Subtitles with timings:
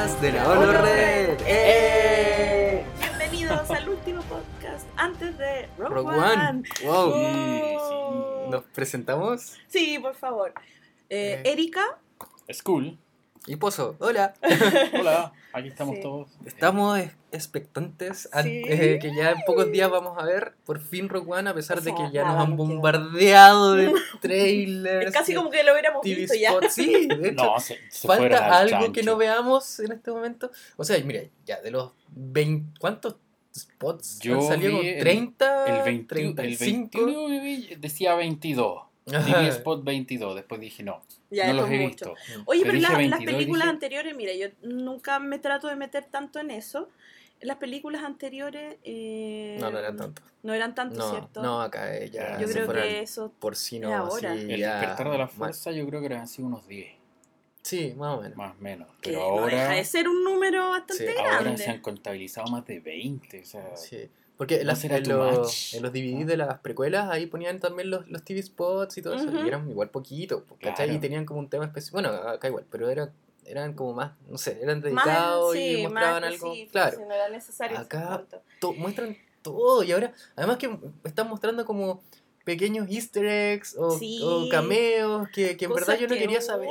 [0.00, 1.38] podcast de la ONU Red.
[1.46, 2.82] ¡Eh!
[3.00, 6.48] Bienvenidos al último podcast antes de Rogue, Rogue One.
[6.48, 6.62] One.
[6.84, 7.12] Wow.
[7.14, 8.48] Oh.
[8.50, 9.58] Nos presentamos.
[9.68, 10.54] Sí, por favor.
[11.10, 11.52] Eh, Eh.
[11.52, 11.98] Erika,
[12.50, 12.98] School.
[13.46, 14.34] Y Pozo, hola.
[15.00, 16.02] Hola, aquí estamos Sí.
[16.02, 16.28] todos.
[16.44, 18.62] Estamos es- expectantes an- Sí.
[18.66, 21.78] eh, que ya en pocos días vamos a ver por fin Rogue One, a pesar
[21.78, 25.06] O de sea, que ya nada, nos han bombardeado de trailers.
[25.06, 26.50] es casi de como que lo hubiéramos TV visto ya.
[26.50, 26.74] spots.
[26.74, 27.44] Sí, de hecho.
[27.44, 29.10] No, se, se Falta al algo que chancho.
[29.12, 30.50] no veamos en este momento.
[30.76, 32.78] O sea, mira, ya de los 20.
[32.78, 33.16] ¿Cuántos
[33.56, 34.80] spots Yo han salido?
[34.80, 36.90] vi el- 30, El, 20 el 35.
[37.06, 38.82] 21 que vi decía 22.
[39.12, 39.24] Ajá.
[39.38, 40.34] TV Spot 22.
[40.36, 41.02] Después dije no.
[41.30, 42.14] Ya, no los he mucho.
[42.14, 42.14] visto.
[42.46, 45.76] Oye, pero, Pero la- 22 las películas dije- anteriores, mira, yo nunca me trato de
[45.76, 46.88] meter tanto en eso.
[47.40, 50.22] Las películas anteriores eh, No, no eran tanto.
[50.42, 51.42] No eran tanto, No, ¿cierto?
[51.42, 54.32] no, acá eh, ya yo creo que eso porcino es ahora.
[54.32, 55.28] así, El despertar de la mal.
[55.28, 56.99] fuerza yo creo que eran así unos 10.
[57.62, 58.36] Sí, más o menos.
[58.36, 58.88] Más o menos.
[59.00, 61.62] que Pero no deja ahora, de ser un número bastante Sí, ahora grande.
[61.62, 63.40] se han contabilizado más de 20.
[63.40, 64.10] O sea, Sí.
[64.36, 65.74] Porque en, ¿No las- en los, much?
[65.74, 66.26] en los DVD ¿No?
[66.26, 69.30] de las precuelas ahí ponían también los, los TV spots y todo eso.
[69.44, 70.86] Y eran igual poquito, ¿cachai?
[70.86, 70.92] Claro.
[70.94, 72.00] Y tenían como un tema específico.
[72.00, 73.12] Bueno, acá igual, pero era,
[73.44, 76.46] eran como más, no sé, eran dedicados sí, y mostraban más algo.
[76.46, 76.96] específico, Claro.
[76.96, 78.24] si no era necesario Acá-
[78.60, 80.70] to- muestran todo y ahora además que
[81.04, 82.02] están mostrando como
[82.44, 84.20] pequeños easter eggs o, Sí.
[84.22, 86.68] o cameos que, que en Cosas verdad yo no que quería muchas, saber,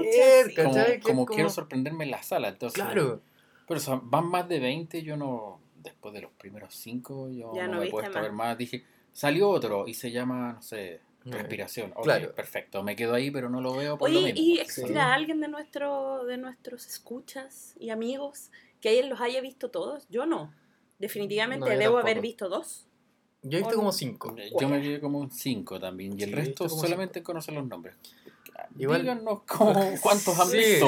[0.47, 0.55] sí.
[0.55, 0.73] como.
[0.85, 2.49] Que como quiero sorprenderme en la sala.
[2.49, 3.21] Entonces, Claro,
[3.67, 5.59] Pero o sea, van más de 20, yo no.
[5.75, 8.57] Después de los primeros 5, yo Ya no, no me he puesto a ver más.
[8.57, 11.31] Dije, salió otro y se llama, no sé, Mm.
[11.31, 11.91] respiración.
[11.95, 12.33] Ok, Claro.
[12.33, 14.41] perfecto, me quedo ahí, pero no lo veo por lo Oye, mismo.
[14.41, 15.11] ¿y existirá Sí.
[15.13, 20.07] alguien de, nuestro, de nuestros escuchas y amigos que ayer los haya visto todos?
[20.09, 20.53] Yo no.
[20.97, 22.85] Definitivamente No, debo haber visto dos.
[23.41, 24.35] Yo he visto como cinco.
[24.59, 26.17] Yo me quedé como un 5 también.
[26.19, 27.95] Y el Sí, resto solamente conocen los nombres.
[28.77, 30.57] Igual- Díganos cómo, cuántos han Sí.
[30.57, 30.87] visto.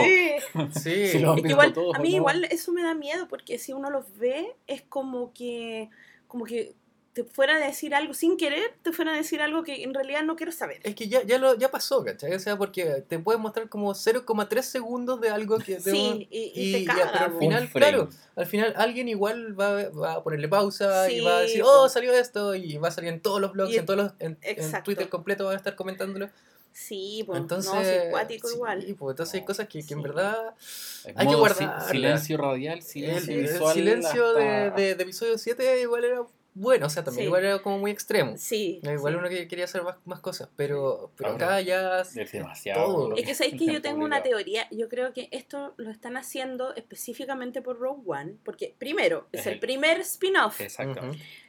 [0.80, 2.16] Sí, Si lo han Es que visto igual, todos a mí no.
[2.18, 5.90] igual eso me da miedo porque si uno los ve es como que,
[6.28, 6.76] como que
[7.14, 10.24] te fuera a decir algo sin querer, te fuera a decir algo que en realidad
[10.24, 10.80] no quiero saber.
[10.84, 12.34] Es que ya, ya, lo, ya pasó, ¿cachai?
[12.34, 15.78] O sea, porque te pueden mostrar como 0,3 segundos de algo que...
[15.78, 17.12] de un- Sí, y, y y te ya, caga.
[17.12, 18.10] pero al final- claro.
[18.38, 21.90] al final alguien igual va, va a ponerle pausa y Sí, va a decir, oh,
[21.90, 24.38] salió esto, y va a salir en todos los blogs, Y- en todos los, en,
[24.42, 24.84] en.
[24.84, 26.30] Twitter completo van a estar comentándolo.
[26.74, 28.96] Sí, pues Entonces, no, sí, es cuático sí, igual.
[28.98, 30.04] pues, entonces hay No, cosas que, que en sí.
[30.08, 31.82] verdad Es Hay que si- guardarla.
[31.90, 33.74] Silencio radial, el, silencio el visual.
[33.74, 36.24] silencio de, hasta- de, de episodio 7 igual era
[36.54, 37.26] bueno, o sea, también Sí.
[37.28, 38.34] igual era como muy extremo.
[38.38, 38.82] Sí.
[38.84, 39.20] Igual sí.
[39.20, 42.02] uno que quería hacer más, más cosas, pero, pero Ahora, acá ya...
[42.02, 42.84] Es demasiado.
[42.86, 43.16] Todo.
[43.16, 44.68] Es que sabéis que yo tengo una teoría.
[44.72, 48.36] Yo creo que esto lo están haciendo específicamente por Rogue One.
[48.44, 50.60] Porque, primero, es Es el el- primer spin-off.
[50.60, 51.02] Exacto.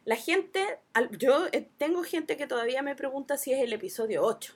[0.05, 0.65] La gente,
[0.95, 4.55] al- yo eh, tengo gente que todavía me pregunta si es el episodio 8.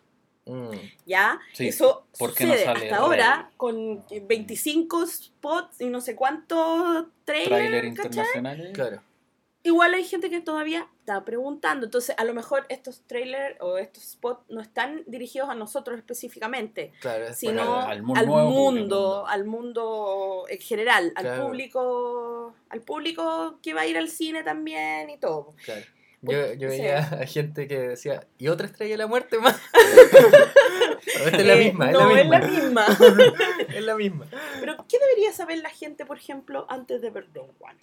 [0.49, 0.71] Mm.
[1.07, 1.41] ¿Ya?
[1.55, 6.15] Sí, Eso ¿por qué no sucede sale hasta ahora con 25 spots y no sé
[6.15, 7.49] cuántos trailers.
[7.49, 8.71] Trailer internacionales.
[8.73, 9.03] Claro.
[9.67, 11.87] Igual hay gente que todavía está preguntando.
[11.87, 16.93] Entonces, a lo mejor estos trailers o estos spots no están dirigidos a nosotros específicamente,
[17.01, 21.47] Claro, sino al, mundo, al mundo en general, al Claro.
[21.47, 25.55] público, al público que va a ir al cine también y todo.
[25.65, 25.83] Claro.
[26.23, 29.61] Yo, yo veía a gente que decía, ¿y otra estrella de la muerte más?
[31.25, 32.87] Pero es la Eh, misma, es no, la es la misma.
[32.89, 32.99] misma.
[33.77, 34.27] es la misma.
[34.61, 37.79] Pero, ¿qué debería saber la gente, por ejemplo, antes de ver Rogue One?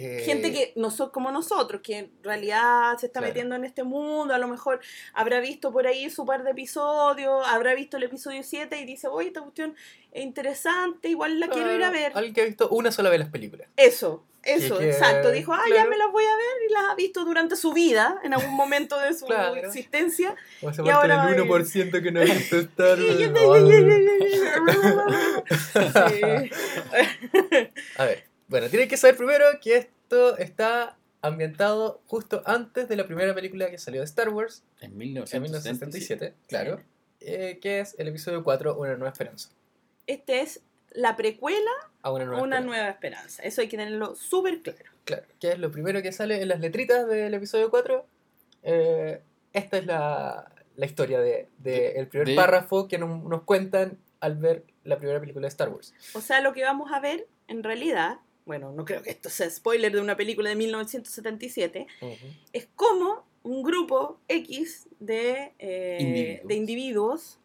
[0.00, 3.30] Eh, Gente que no son como nosotros, que en realidad se está Claro.
[3.32, 4.80] metiendo en este mundo, a lo mejor
[5.12, 9.06] habrá visto por ahí su par de episodios, habrá visto el episodio 7 y dice,
[9.08, 9.74] oye, esta cuestión
[10.12, 12.12] es interesante, igual la quiero ir a ah, ver.
[12.14, 13.68] Alguien que ha visto una sola vez las películas.
[13.76, 15.30] Eso, eso, que- exacto.
[15.30, 18.20] Dijo, ah, ya me las voy a ver y las ha visto durante su vida,
[18.24, 19.54] en alún momento de su Claro.
[19.56, 20.34] existencia.
[20.62, 21.36] O esa Y ahora ir.
[21.40, 23.18] 1% que no ha visto Star Wars.
[26.10, 26.50] Sí.
[27.96, 33.06] A ver, bueno, tienen que saber primero que esto está ambientado justo antes de la
[33.06, 36.34] primera película que salió de Star Wars, En en 1977.
[36.34, 36.80] 1977, claro,
[37.20, 39.50] eh, que es el episodio 4, Una Nueva Esperanza.
[40.06, 40.60] Este es
[40.90, 41.70] la precuela
[42.02, 42.66] A una nueva una esperanza.
[42.66, 43.42] nueva esperanza.
[43.42, 44.78] Eso hay que tenerlo súper claro.
[45.04, 48.06] Claro, que es lo primero que sale en las letritas del episodio 4.
[48.62, 49.20] Eh,
[49.52, 53.42] esta es la, la historia de, de De- el primer de- párrafo que nos, nos
[53.42, 55.94] cuentan al ver la primera película de Star Wars.
[56.14, 59.48] O sea, lo que vamos a ver, en realidad, bueno, no creo que esto sea
[59.50, 61.86] spoiler de una película de 1977,
[62.52, 66.48] es como un grupo X de, eh, Individuos.
[66.48, 67.38] de individuos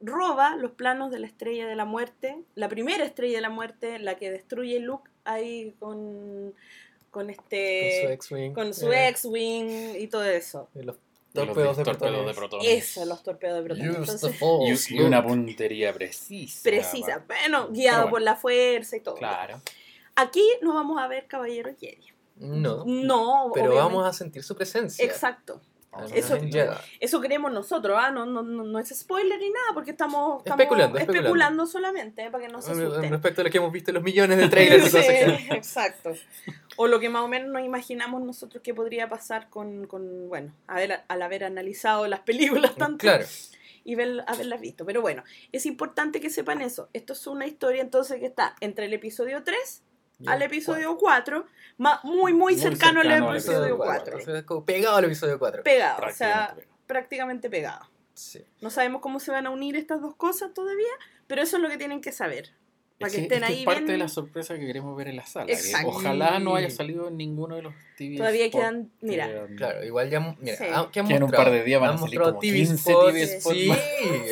[0.00, 3.98] roba los planos de la estrella de la muerte, la primera estrella de la muerte,
[3.98, 6.54] la que destruye Luke ahí con,
[7.10, 8.52] con Con su este X-Wing.
[8.54, 10.68] con su eh, X-Wing y todo eso.
[10.74, 10.96] los
[11.32, 12.36] Torpedos de torpedos de protones.
[12.36, 12.68] protones.
[12.68, 13.96] Eso, los torpedos de protones.
[14.22, 16.62] Entonces, Y, una puntería precisa.
[16.62, 17.24] precisa.
[17.26, 18.10] Bueno, guiado bueno.
[18.10, 19.14] por la fuerza y todo.
[19.14, 19.60] Claro.
[20.20, 22.06] Aquí no vamos a ver Caballero Jedi.
[22.36, 23.74] No, No, pero obviamente.
[23.76, 25.04] vamos a sentir su presencia.
[25.04, 25.60] Exacto.
[26.12, 26.38] Eso-.
[27.00, 28.10] Eso creemos nosotros, ¿ah?
[28.10, 31.66] No, no, no, no es spoiler ni nada, porque estamos, estamos Especulando, especulando.
[31.66, 32.30] solamente, ¿eh?
[32.30, 33.10] para que no se En- asusten.
[33.10, 35.54] Respecto a lo que hemos visto en los millones de trailers y Sí, cosas que-
[35.56, 36.12] exacto.
[36.76, 40.54] O lo que más o menos nos imaginamos nosotros que podría pasar con, con bueno,
[40.68, 43.24] a ver, al haber analizado las películas tanto Claro.
[43.82, 44.84] y ver- haberlas visto.
[44.84, 46.90] Pero bueno, es importante que sepan eso.
[46.92, 49.82] Esto es una historia entonces que está entre el episodio 3
[50.26, 53.94] Al episodio 4, ma- muy, muy Muy cercano, cercano al al episodio episodio 4.
[54.02, 54.18] cuatro.
[54.18, 55.62] O sea, es como pegado al episodio 4.
[55.62, 56.68] Pegado, o sea, Prácticamente.
[56.86, 57.88] prácticamente pegado.
[58.14, 58.44] Sí.
[58.60, 60.90] No sabemos cómo se van a unir estas dos cosas todavía,
[61.28, 62.50] pero eso es lo que tienen que saber.
[62.98, 64.66] Para Es que que, estén es que ahí es parte bien- de la sorpresa que
[64.66, 65.46] queremos ver en la sala.
[65.46, 65.86] que Exacto.
[65.88, 69.24] ojalá no haya salido en ninguno de los TV Todavía quedan- que mira.
[69.26, 70.36] han- Claro, igual ya.
[70.40, 70.64] Mira, Sí.
[70.72, 71.44] ah, ¿qué han Que en un mostrado?
[71.44, 73.12] par de días van a salir mostrado como TV 15 spots.
[73.12, 73.70] TV spots Sí,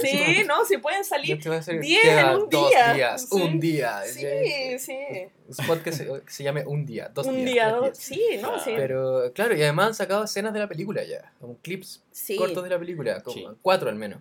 [0.03, 2.93] Sí, no, si pueden salir Este va a ser- 10 queda en un dos día.
[2.95, 3.37] días, Sí.
[3.41, 4.03] un día.
[4.05, 4.99] Sí, sí.
[5.47, 7.53] Un spot que se, que se llame un día, dos un días.
[7.53, 7.83] día, tres dos.
[7.85, 7.99] días.
[7.99, 8.59] Sí, ¿no?
[8.59, 8.73] Sí.
[8.77, 12.37] Pero claro, y además han sacado escenas de la película ya, como clips sí.
[12.37, 13.47] cortos de la película, como Sí.
[13.63, 14.21] cuatro al menos.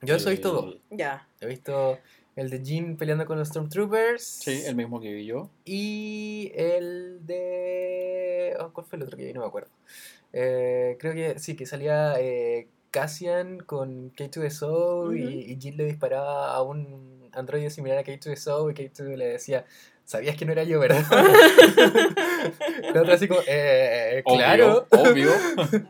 [0.00, 0.76] Yo eso he visto dos.
[0.90, 1.26] Ya.
[1.40, 1.98] He visto
[2.36, 4.22] el de Jean peleando con los Stormtroopers.
[4.22, 5.50] Sí, el mismo que vi yo.
[5.64, 8.56] Y el de.
[8.60, 9.32] oh, ¿Cuál fue el otro que vi?
[9.32, 9.70] No me acuerdo.
[10.32, 15.12] Eh, creo que sí, que salía eh, Cassian con K2SO Ujú.
[15.12, 19.64] y, y Jill le disparaba a un androide similar a K2SO y K2 le decía.
[20.06, 21.02] Sabías que no era yo, ¿verdad?
[22.94, 24.86] La otra así como, eh, Obvio, claro.
[24.90, 25.30] Obvio.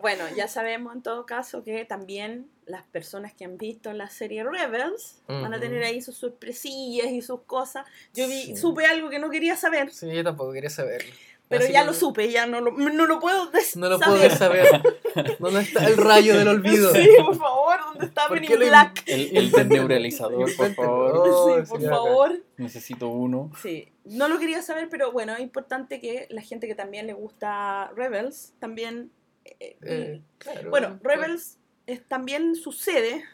[0.00, 4.44] Bueno, ya sabemos en todo caso que también las personas que han visto la serie
[4.44, 7.86] Rebels van a tener ahí sus sorpresillas y sus cosas.
[8.14, 8.56] Yo vi, Sí.
[8.56, 11.12] supe algo que no quería saber, Sí, yo tampoco quería saberlo.
[11.48, 13.98] pero Así ya que lo supe, ya no lo, no lo puedo des- No lo
[13.98, 14.18] saber.
[14.20, 14.66] puedo saber.
[15.38, 16.90] ¿Dónde está el rayo del olvido?
[16.92, 19.02] Sí, por favor, ¿dónde está ¿Por Men in Black?
[19.06, 21.64] El, el desneuralizador, por favor.
[21.64, 22.42] Sí, por favor.
[22.56, 23.50] Necesito uno.
[23.62, 27.12] Sí, no lo quería saber, pero bueno, es importante que la gente que también le
[27.12, 29.10] gusta Rebels también...
[29.44, 30.70] eh, Eh, claro.
[30.70, 33.24] bueno, Rebels es, también sucede,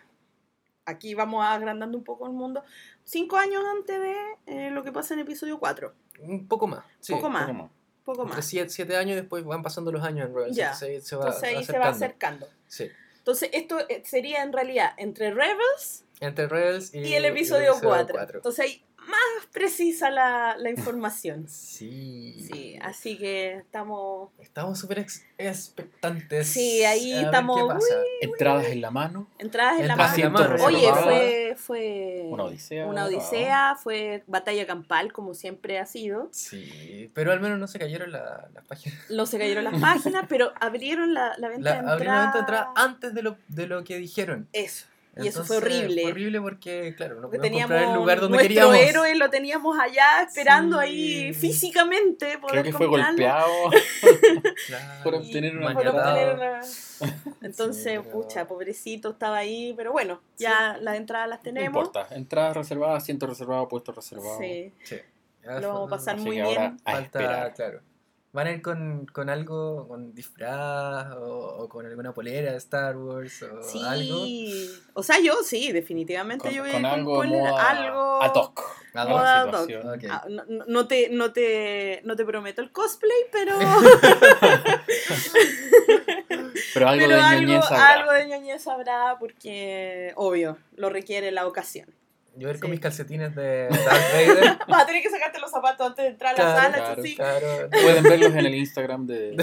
[0.85, 2.63] aquí vamos agrandando un poco el mundo,
[3.05, 4.15] cinco años antes de
[4.47, 5.93] eh, lo que pasa en episodio 4.
[6.21, 6.85] Un poco más.
[7.01, 7.13] Sí.
[7.15, 7.43] Poco más.
[7.47, 7.71] Poco más.
[8.05, 8.47] Poco Entre más.
[8.47, 10.57] siete, siete años y después van pasando los años en Rebels.
[10.57, 10.73] Ya.
[10.73, 12.47] Entonces se va Entonces ahí se va acercando.
[12.47, 12.49] acercando.
[12.67, 12.91] Sí.
[13.19, 18.15] Entonces esto eh, sería en realidad entre Rebels Entre Rebels y, y, el episodio 4.
[18.15, 18.39] cuatro.
[18.39, 21.47] Entonces ahí más precisa la, la información.
[21.81, 22.37] Sí.
[22.53, 24.31] Sí, así que estamos...
[24.39, 26.49] Estamos súper ex- expectantes.
[26.49, 27.83] Sí, ahí estamos.
[28.21, 29.27] Entradas en la mano.
[29.39, 30.65] Entradas en la mano.
[30.65, 32.87] Oye, fue, fue Una odisea.
[32.87, 36.29] una odisea, fue batalla campal como siempre ha sido.
[36.33, 38.99] Sí, pero al menos no se cayeron la- las páginas.
[39.11, 42.33] No se cayeron las páginas, pero abrieron la, la venta La, de abrieron la venta
[42.35, 42.67] de entrada.
[42.69, 44.49] entrada antes de lo, de lo que dijeron.
[44.53, 44.87] Eso.
[45.17, 46.03] Y eso fue horrible.
[46.03, 48.77] Fue horrible porque, claro, no podíamos teníamos comprar el lugar donde nuestro queríamos.
[48.77, 50.87] héroe lo teníamos allá esperando Sí.
[50.87, 53.49] ahí físicamente poder Creo que fue golpeado.
[54.67, 55.03] Claro.
[55.03, 56.11] por obtener una Por Maniatado.
[56.11, 56.61] obtener una-
[57.43, 61.67] Entonces, Sí, pucha, pobrecito estaba ahí, pero bueno, ya las entradas las No tenemos.
[61.87, 62.15] importa.
[62.15, 64.39] Entradas reservadas, asiento reservado, puesto reservado.
[64.39, 64.73] Sí,
[65.45, 66.57] lo vamos a pasar Así muy que bien.
[66.59, 67.55] ahora a Falta, esperar.
[67.55, 67.81] claro.
[68.33, 72.97] ¿Van a ir con, con algo, con disfraz o, o con alguna polera de Star
[72.97, 74.25] Wars o Sí, algo?
[74.95, 78.35] o sea, yo sí, definitivamente Con, yo voy a ir con algo moda algo ad
[78.37, 78.61] hoc.
[78.95, 79.19] Ad a la hoc.
[79.21, 79.61] Moda ad hoc.
[79.67, 79.89] situación.
[79.95, 80.05] Ok.
[80.09, 83.59] Ah, no, no- no te, no, te, no te prometo el cosplay, pero,
[86.75, 87.89] Pero algo pero de algo, ñoñez habrá.
[87.89, 91.89] algo de ñoñez habrá porque, obvio, lo requiere la ocasión.
[92.37, 94.59] Yo voy a ir con mis calcetines de Darth Vader.
[94.69, 97.03] Vas a tener que sacarte los zapatos antes de entrar a la Claro, sala, claro,
[97.03, 97.17] sí.
[97.17, 97.71] claro.
[97.71, 99.43] Pueden verlos en el Instagram de, de.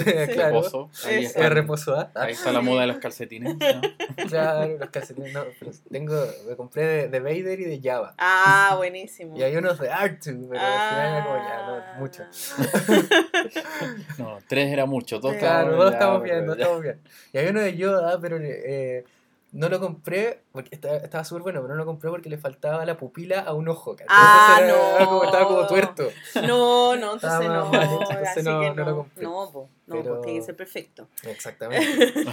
[1.04, 2.10] Ahí, está, reposo A.
[2.14, 3.56] ahí está la moda de los calcetines.
[3.56, 3.80] ¿no?
[4.28, 5.32] Claro, los calcetines.
[5.32, 8.14] No, pero tengo, me compré de, de Vader y de Java.
[8.18, 9.36] Ah, buenísimo.
[9.36, 12.24] Y hay unos de R2, pero al final era como ya, no, mucho.
[12.58, 13.94] Ah.
[14.18, 15.18] No, tres era mucho.
[15.20, 17.00] Dos Claro, estaban dos ya, estamos bien, dos estamos bien.
[17.32, 19.04] Y había uno de Yoda, pero eh,
[19.52, 22.84] no lo compré porque estaba, estaba súper bueno, pero no lo compré porque le faltaba
[22.84, 23.96] la pupila a un ojo.
[24.08, 24.68] Ah, era
[25.00, 25.06] no.
[25.06, 26.08] como, estaba como tuerto.
[26.46, 27.66] No, no, entonces no.
[27.66, 29.24] entonces así no- que no no, lo no, compré.
[29.24, 31.08] po, no, Pero- pues tiene que ser perfecto.
[31.24, 32.12] Exactamente.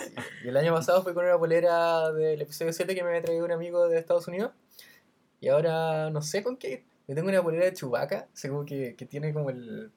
[0.00, 0.14] Sí.
[0.44, 3.44] Y el año pasado fui con una polera del episodio 7 que me había traído
[3.44, 4.52] un amigo de Estados Unidos.
[5.40, 6.84] Y ahora no sé con qué.
[7.08, 9.90] Yo tengo una polera de Chewbacca, según que, que tiene como el.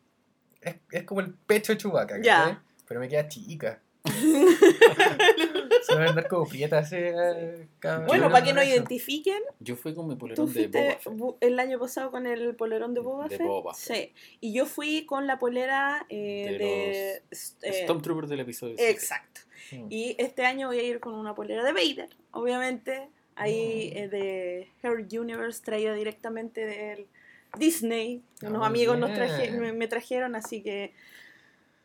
[0.61, 2.07] Es, es como el pecho de Ya.
[2.07, 2.57] ¿cachai?
[2.87, 3.81] Pero me queda chica.
[5.85, 6.91] Se van a andar como prietas.
[6.93, 8.73] eh, cada- Bueno, para que nos eso.
[8.75, 11.35] identifiquen, Yo fui con mi tú polerón de Boba Fett.
[11.41, 13.47] el año pasado con el polerón de Boba De Fett.
[13.47, 14.11] Boba Fett.
[14.15, 14.37] Sí.
[14.41, 17.21] Y yo fui con la polera eh, De de.
[17.69, 19.41] eh, Stormtrooper del episodio exacto.
[19.89, 23.07] Y este año voy a ir con una polera de Vader, obviamente.
[23.35, 23.97] Ahí Mm.
[23.97, 27.07] eh, de Her Universe, traída directamente del
[27.57, 28.21] Disney.
[28.43, 29.19] Ah, Unos muy amigos nos bien.
[29.27, 30.93] traje, me, me trajeron, así que.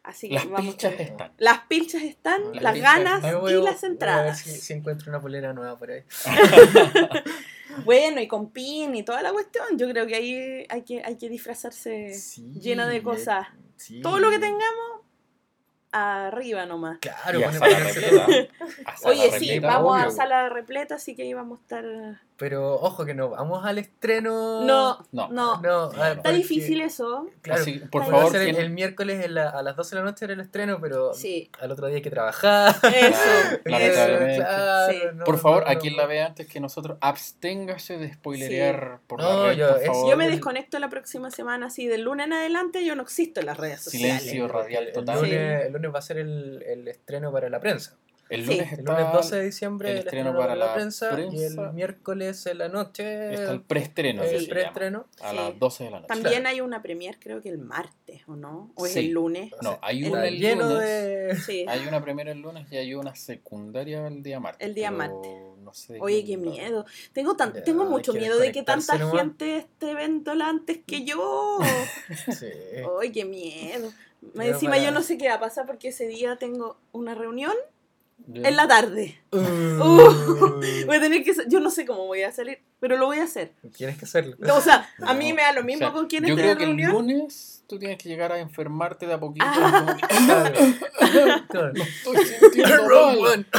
[0.08, 0.60] Así que Las vamos.
[0.74, 1.32] pinchas están.
[1.36, 4.38] Las pilchas están, Las ganas voy y a- las voy A ver entradas.
[4.38, 6.02] si, si encuentro una polera nueva por ahí.
[7.84, 9.66] Bueno, y con pin y toda la cuestión.
[9.76, 13.46] Yo creo que ahí hay que, hay que disfrazarse Sí, llena de eh, cosas.
[13.76, 14.00] sí.
[14.00, 15.02] Todo lo que tengamos,
[15.92, 16.98] arriba nomás.
[16.98, 18.26] Claro, Y a sala repleta.
[18.86, 20.10] A sala Oye, sí, vamos a obvio.
[20.10, 21.84] sala repleta, así que ahí vamos a estar.
[22.38, 24.62] Pero ojo que no, vamos al estreno.
[24.64, 25.28] No, No.
[25.28, 25.60] no.
[25.60, 26.04] No, ah, no.
[26.04, 27.26] Está porque- difícil eso.
[27.42, 30.08] Claro, Así, por favor, el, ¿quién- el miércoles en la- a las 12 de la
[30.08, 31.50] noche era el estreno, pero Sí.
[31.60, 32.76] al otro día hay que trabajar.
[32.94, 33.18] Eso.
[33.64, 34.36] Lamentablemente.
[34.36, 34.98] claro, Sí.
[35.14, 39.20] no, por favor, no, a quien la vea antes que nosotros, absténgase de spoilerear por
[39.20, 40.10] No, la red, yo- por es- favor.
[40.10, 43.40] Yo me el- desconecto la próxima semana, así del lunes en adelante yo no existo
[43.40, 44.22] en las redes sociales.
[44.22, 45.16] Silencio radial el, total.
[45.22, 47.96] lunes, el lunes va a ser el, el estreno para la prensa.
[48.30, 48.50] El Sí.
[48.52, 51.18] lunes El está, lunes 12 de diciembre el el, estreno estreno, para la la prensa,
[51.32, 54.22] y el miércoles en la noche está el preestreno.
[54.22, 55.06] el se llama, preestreno.
[55.20, 55.36] A Sí.
[55.36, 56.08] las 12 de la noche.
[56.08, 56.48] También Claro.
[56.48, 58.70] hay una premier, creo que el martes, ¿o no?
[58.74, 58.98] ¿O es Sí.
[59.00, 59.52] el lunes?
[59.62, 60.80] No, hay El- una el lleno lunes.
[60.80, 61.36] de...
[61.46, 61.64] Sí.
[61.68, 64.66] Hay una primera el lunes y hay una secundaria el día martes.
[64.66, 65.32] El día martes.
[65.62, 66.86] No sé de Oye, qué miedo.
[67.12, 69.20] Tengo, tan, Ya, tengo mucho miedo de que tanta nomás.
[69.20, 71.58] gente esté viéndola antes que yo.
[72.40, 72.46] Sí.
[73.00, 73.92] Ay, qué miedo.
[74.34, 77.14] Pero encima para- yo no sé qué va a pasar porque ese día tengo una
[77.14, 77.52] reunión
[78.34, 79.18] en la tarde.
[79.32, 79.38] Uh,
[80.86, 81.32] Voy a tener que...
[81.48, 83.52] Yo no sé cómo voy a salir, pero lo voy a hacer.
[83.76, 84.36] Tienes que hacerlo.
[84.54, 86.42] O sea, a No, mí me da lo mismo o sea, con quién Yo esté
[86.42, 86.92] creo en que el reunión.
[86.92, 89.46] lunes tú tienes que llegar a enfermarte de a poquito.
[89.48, 89.96] Ah.
[89.96, 89.98] como.
[91.48, 91.72] Claro.
[91.82, 93.24] Estoy sintiendo.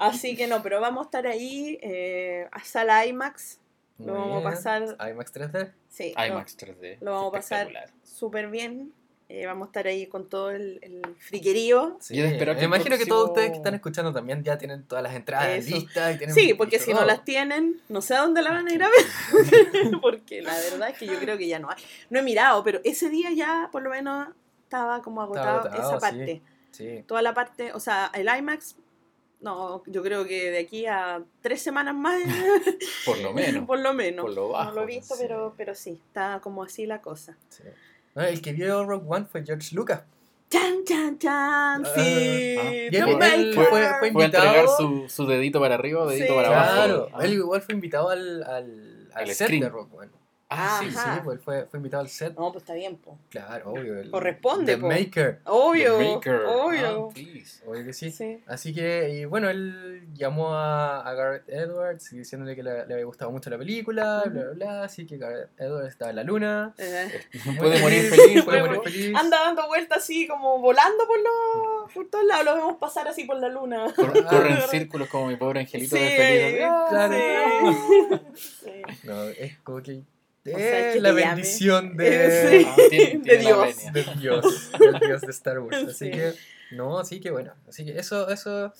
[0.00, 3.58] Ah, Así que no, pero vamos a estar ahí eh, a sala IMAX.
[3.98, 5.72] Lo vamos a pasar- IMAX 3D.
[5.88, 6.98] Sí, lo- IMAX 3D.
[7.00, 7.68] Lo vamos a pasar.
[8.04, 8.92] súper bien.
[9.30, 11.98] Eh, vamos a estar ahí con todo el, el friquerío.
[12.00, 14.56] Sí, Y de esperar que me imagino que todos ustedes que están escuchando también ya
[14.56, 15.76] tienen todas las entradas Eso.
[15.76, 16.14] listas.
[16.14, 18.72] Y tienen Sí, porque si no las tienen, no sé a dónde la van a
[18.72, 20.00] ir a ver.
[20.00, 21.76] porque la verdad es que yo creo que ya no hay.
[22.08, 24.28] No he mirado, pero ese día ya por lo menos
[24.64, 26.00] estaba como agotado, agotado, esa sí.
[26.00, 26.42] parte.
[26.70, 27.04] Sí.
[27.06, 28.76] Toda la parte, o sea, el IMAX,
[29.42, 32.22] no, yo creo que de aquí a tres semanas más,
[33.04, 33.64] Por lo menos.
[33.66, 34.24] por lo menos.
[34.24, 34.72] Por lo no bajo.
[34.72, 35.22] lo he visto, sí.
[35.22, 37.36] pero, pero sí, está como así la cosa.
[37.50, 37.64] sí.
[38.18, 40.02] No, el que vio Rogue One fue George Lucas.
[40.50, 41.82] ¡Chan, chan, chan!
[41.84, 42.00] Ah, Sí,
[42.58, 42.72] ah.
[42.72, 44.44] Y él, él fue, fue Fue a invitado.
[44.44, 46.32] entregar su, su dedito para arriba dedito Sí.
[46.34, 46.72] para abajo.
[46.74, 47.24] Claro, Ah.
[47.24, 49.62] él igual fue invitado al, al, al Al set screen.
[49.62, 50.10] de Rogue One.
[50.50, 52.34] Ah, sí, Sí, pues él fue, fue invitado al set.
[52.34, 53.18] No, pues está bien, po.
[53.28, 53.98] Claro, obvio.
[54.00, 54.88] el- Corresponde, The po.
[54.88, 55.40] Maker.
[55.44, 56.40] Obvio, The Maker.
[56.46, 57.08] obvio.
[57.10, 57.62] Ah, please.
[57.66, 58.10] Obvio que sí.
[58.10, 58.42] Sí.
[58.46, 63.04] Así que, y bueno, él llamó a, a Gareth Edwards diciéndole que le, le había
[63.04, 64.82] gustado mucho la película, bla, bla, bla.
[64.84, 66.72] Así que Gareth Edwards estaba en la luna.
[66.78, 67.08] Eh,
[67.58, 68.42] Puede morir feliz.
[68.44, 69.14] Puede morir feliz.
[69.16, 72.46] Anda dando vueltas así, como volando por, los, por todos lados.
[72.46, 73.92] Lo vemos pasar así por la luna.
[73.94, 76.66] Cor- Corre en círculos como mi pobre angelito Sí, de feliz.
[76.88, 78.22] Claro.
[78.34, 78.82] sí.
[79.04, 80.00] No, es como que.
[80.54, 82.66] O sea, que la bendición Eh, de, sí.
[82.68, 83.92] Ah, tiene- De tiene la Dios.
[83.92, 85.76] de Dios, del Dios de Star Wars.
[85.88, 86.10] Así Sí.
[86.10, 86.32] que,
[86.72, 87.54] no, así que bueno.
[87.68, 88.72] Así que eso, eso.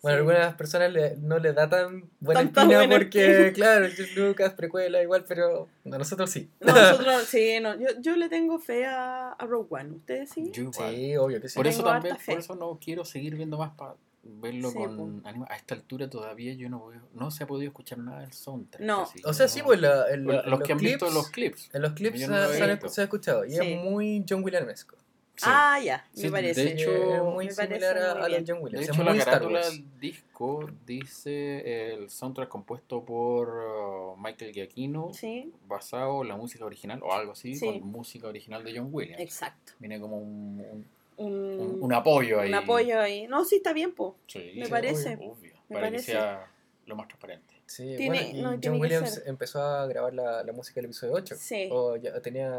[0.00, 0.18] Bueno, a Sí.
[0.18, 3.86] algunas personas le- no les da tan buena espina porque, claro,
[4.16, 6.50] Lucas, precuela, igual, pero a nosotros sí.
[6.60, 7.78] No, nosotros, sí, no.
[7.78, 9.92] Yo, yo le tengo fe a, a Rogue One.
[9.96, 10.50] ¿Ustedes sí?
[10.52, 10.94] Yo igual.
[10.94, 11.54] Sí, obvio que sí.
[11.56, 15.22] Por eso Tengo también, por eso no quiero seguir viendo más para verlo Sí, con
[15.24, 15.46] anima.
[15.50, 18.80] A esta altura todavía yo no veo, no se ha podido escuchar nada del soundtrack.
[18.82, 19.02] No.
[19.02, 21.70] así O sea, sí, pues la, en la- los, que han visto clips- los clips.
[21.72, 22.88] En los clips se, no lo he se han- visto.
[22.88, 23.58] se ha escuchado y Sí.
[23.60, 24.96] es muy John Williamesco.
[25.34, 25.44] Sí.
[25.48, 26.72] Ah, ya, me Sí, de parece.
[26.72, 28.84] hecho, es muy similar parece a, muy a John De Williams.
[28.84, 29.70] hecho, es la muy Star carátula Wars.
[29.72, 36.64] del disco dice el soundtrack compuesto por uh, Michael Giacchino, Sí, basado en la música
[36.66, 37.66] original o algo así, Sí.
[37.66, 39.20] con música original de John Williams.
[39.20, 39.72] exacto.
[39.78, 42.48] Viene como un, un, Un, un- un apoyo ahí.
[42.48, 43.26] un apoyo ahí.
[43.28, 44.16] No, sí, está bien, po.
[44.26, 45.14] Sí, me sí, parece.
[45.16, 46.06] Obvio, obvio, Me para parece.
[46.06, 46.46] que sea
[46.86, 47.52] lo más transparente.
[47.64, 51.14] Sí, Tiene- bueno, y no, John Williams empezó a grabar la, la música del episodio
[51.14, 51.36] 8.
[51.38, 51.68] Sí.
[51.70, 52.50] O ya tenía,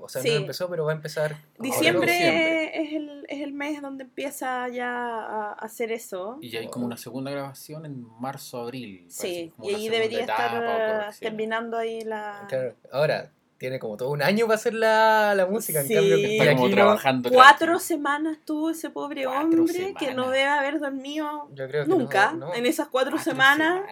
[0.00, 0.30] o sea, Sí.
[0.30, 1.36] no empezó, pero va a empezar.
[1.58, 2.70] Diciembre.
[2.82, 6.38] Es, el, es el mes donde empieza ya a hacer eso.
[6.40, 9.04] Y ya hay como una segunda grabación en marzo-abril.
[9.10, 12.46] Sí, y ahí debería estar terminando ahí la...
[12.48, 13.30] Claro, ahora
[13.62, 15.82] tiene como todo un año para hacer la, la música.
[15.84, 15.94] Sí.
[15.94, 17.30] En cambio, que Está como trabajando.
[17.30, 21.90] Cuatro semanas tuvo ese pobre Cuatro hombre que no debe haber dormido Yo creo que
[21.90, 22.54] nunca no, no.
[22.54, 23.82] en esas cuatro, Cuatro semanas.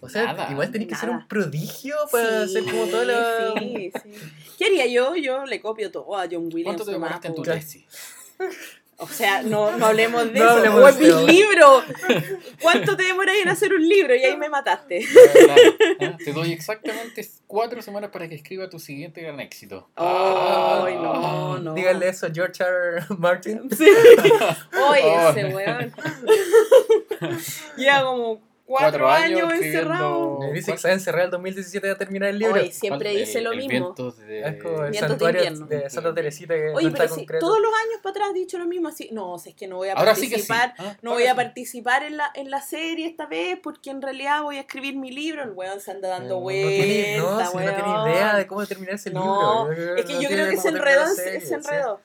[0.00, 0.50] O sea, nada.
[0.50, 3.54] igual tenés que ser un prodigio para Sí, hacer como toda la.
[3.60, 4.10] sí, sí.
[4.58, 5.14] ¿Qué haría yo?
[5.16, 6.64] Yo le copio todo a John Williams.
[6.64, 7.84] ¿Cuánto te demoraste en tu tesis?
[9.00, 10.54] O sea, no, no hablemos de No eso.
[10.56, 11.26] hablemos O de en mis eso.
[11.26, 11.84] libros.
[12.60, 14.12] ¿Cuánto te demoras en hacer un libro?
[14.14, 15.06] Y ahí me mataste.
[15.32, 15.62] Claro,
[16.00, 16.16] ¿eh?
[16.24, 19.88] Te doy exactamente cuatro semanas para que escriba tu siguiente gran éxito.
[19.94, 21.58] Ay, no, Ah.
[21.62, 21.74] no.
[21.74, 22.96] Díganle eso a George R.
[22.96, 23.06] R.
[23.18, 23.68] Martin.
[23.70, 23.86] Sí.
[24.90, 25.30] Oye, Oh.
[25.30, 25.92] ese weón.
[27.76, 30.38] Lleva como cuatro, Cuatro años encerrado.
[30.40, 32.60] Me dice que se va a encerrar el 2017 a terminar el libro.
[32.60, 33.94] Oye, siempre dice lo el mismo.
[33.94, 35.66] De- es como el Vientos de santuario invierno.
[35.66, 37.46] de Santa Teresita que Oye, no está pero sí, concreto.
[37.46, 38.88] todos los años para atrás has dicho lo mismo.
[38.88, 40.46] Así, no, si es que no voy a Ahora sí que sí.
[40.48, 40.74] participar.
[40.78, 44.02] Ah, No ahora voy a participar en la, en la serie esta vez porque en
[44.02, 45.42] realidad voy a escribir mi libro.
[45.42, 46.72] El weón se anda dando Eh, no vueltas.
[46.84, 48.10] tiene, no, si no tiene weón.
[48.10, 49.96] idea de cómo terminar ese No, libro.
[49.96, 52.00] es que yo creo que se enredó, se, enredó.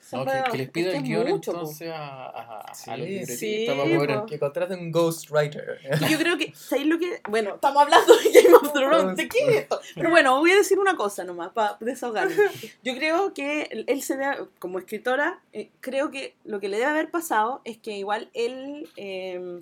[0.50, 4.24] que, les pida Es el que guion entonces a, los libretistas.
[4.28, 5.78] Que contraten un ghostwriter.
[6.00, 7.20] Y yo creo que, ¿sabéis lo que?
[7.28, 9.80] Bueno, estamos hablando de Game of Thrones, ¿de qué es esto?
[9.94, 12.34] Pero bueno, voy a decir una cosa nomás, para desahogarme.
[12.84, 16.90] Yo creo que él- se debe, como escritora, eh, creo que lo que le debe
[16.90, 19.60] haber pasado es que igual él eh,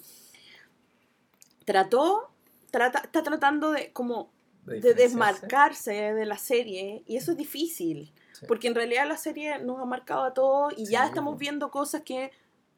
[1.65, 2.31] trató,
[2.71, 4.31] trata, está tratando de como
[4.65, 5.03] de diferenciarse.
[5.03, 8.13] desmarcarse de la serie y eso es difícil.
[8.33, 8.47] Sí.
[8.47, 11.39] Porque en realidad la serie nos ha marcado a todos y ya Sí, estamos po.
[11.39, 12.31] viendo cosas que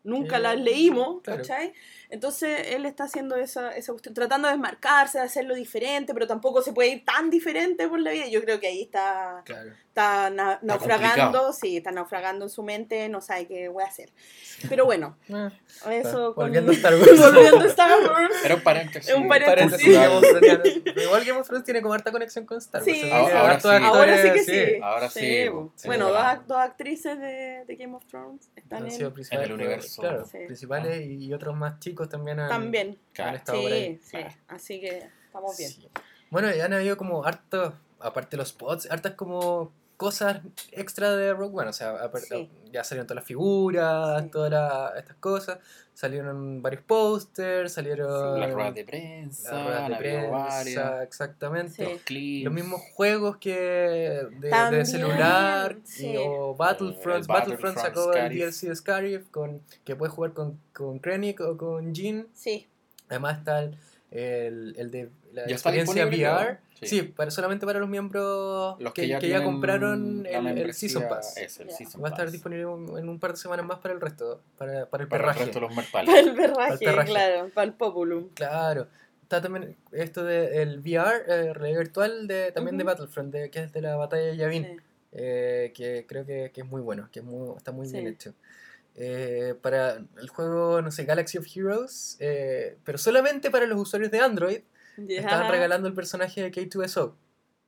[0.02, 1.40] nunca Que- las leímos, claro.
[1.42, 1.72] ¿cachai?
[2.14, 6.62] Entonces él está haciendo esa, esa cuestión, tratando de desmarcarse, de hacerlo diferente, pero tampoco
[6.62, 8.28] se puede ir tan diferente por la vida.
[8.28, 9.70] Yo creo que ahí está, Claro.
[9.88, 11.52] está na- naufragando, complicado.
[11.52, 14.10] sí, está naufragando en su mente, no sabe qué voy a hacer.
[14.68, 15.16] Pero bueno,
[15.84, 17.18] Ah, eso con- Volviendo a Star Wars.
[17.32, 18.34] volviendo a Star Wars.
[18.44, 19.10] Era un paréntesis.
[19.10, 19.94] Es un Paréntesis, paréntesis.
[19.94, 20.80] Game of Thrones.
[20.84, 22.96] Pero Igual Game of Thrones tiene como harta conexión con Star Wars.
[22.96, 23.10] Sí.
[23.10, 23.68] Ahora- sí.
[23.68, 24.80] Ahora sí que sí.
[24.82, 25.46] Ahora sí,
[25.86, 28.90] bueno, dos, dos actrices de, de Game of Thrones están Han en...
[28.92, 30.00] sido principales, En el universo.
[30.02, 30.38] Claro, Sí.
[30.46, 32.88] principales y otros más chicos también han, También.
[32.88, 33.36] han Claro.
[33.36, 33.96] estado por ahí.
[33.96, 34.10] Sí, sí.
[34.18, 34.34] claro.
[34.48, 35.70] Así que estamos bien.
[35.70, 35.88] Sí.
[36.30, 40.40] Bueno, ya han habido como hartos, aparte de los spots, hartas como cosas
[40.72, 41.70] extra de Rogue One.
[41.70, 42.50] O sea, Sí.
[42.72, 44.28] ya salieron todas las figuras, Sí.
[44.30, 45.58] todas la- estas cosas.
[45.94, 51.72] Salieron varios pósters, salieron Las ruedas de prensa, las ruedas de prensa, varias, exactamente.
[51.86, 51.92] Sí.
[51.92, 52.44] los clips.
[52.46, 53.52] Los mismos juegos que
[54.40, 57.22] de, celular y- o Battlefront.
[57.22, 58.28] El Battlefront sacó el.
[58.32, 62.26] DLC de Scarif con, que puedes jugar con, con Krennic o con Jean.
[62.34, 62.66] Sí.
[63.08, 63.78] Además está el,
[64.10, 66.58] el, el de la Ya experiencia VR.
[66.80, 67.02] Sí, Sí.
[67.02, 71.04] para, solamente para los miembros Los que, que ya, que ya tienen compraron el, Season
[71.08, 71.36] Pass.
[71.38, 71.48] El.
[71.70, 72.32] Season Va a estar Pass.
[72.32, 75.30] disponible un- en un par de semanas más para el resto, para, para el para
[75.30, 77.50] el resto de los Para el perraje, claro.
[77.54, 78.28] Para el populum.
[78.34, 78.88] Claro.
[79.22, 82.84] Está también esto del VR, eh, realidad virtual, de, también de.
[82.84, 84.64] Battlefront, de- que es de la batalla de Yavin.
[84.64, 84.76] Sí.
[85.16, 88.34] eh, que creo que, que es muy bueno, que es muy, está muy bien hecho.
[88.96, 94.10] Eh, para el juego, no sé, Galaxy of Heroes, eh, pero solamente para los usuarios
[94.10, 94.60] de Android,
[94.96, 95.20] Ya.
[95.20, 97.14] estaban regalando el personaje de K2SO.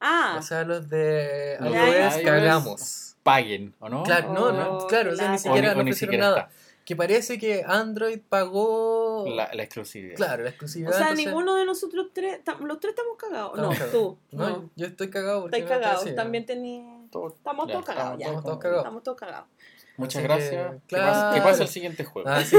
[0.01, 2.25] Ah, O sea, los de iOS iOS.
[2.25, 3.17] cagamos.
[3.23, 4.03] Paguen, ¿o no?
[4.05, 5.37] Claro, no, no, Oh, claro, o sea, ni.
[5.37, 6.49] O siquiera no o ni ofrecieron siquiera nada.
[6.85, 9.25] Que parece que Android pagó.
[9.29, 10.15] La, la exclusividad.
[10.15, 10.93] claro, la o exclusividad.
[10.93, 13.57] sea, entonces- ninguno de nosotros tres, los tres estamos cagados.
[13.59, 14.19] No, tú.
[14.31, 16.05] No, No, yo estoy cagado porque Estáis no cagados.
[16.05, 17.09] sí, También tení...
[17.11, 18.27] Todo- Estamos ya, todos cagados estamos ya.
[18.27, 18.83] Estamos todos cagados.
[18.85, 19.49] Estamos todos cagados.
[19.97, 20.73] Muchas Así gracias.
[20.73, 21.45] que, ¿Qué, pasa, qué claro.
[21.51, 22.29] pasa el siguiente juego?
[22.29, 22.57] Ah, sí,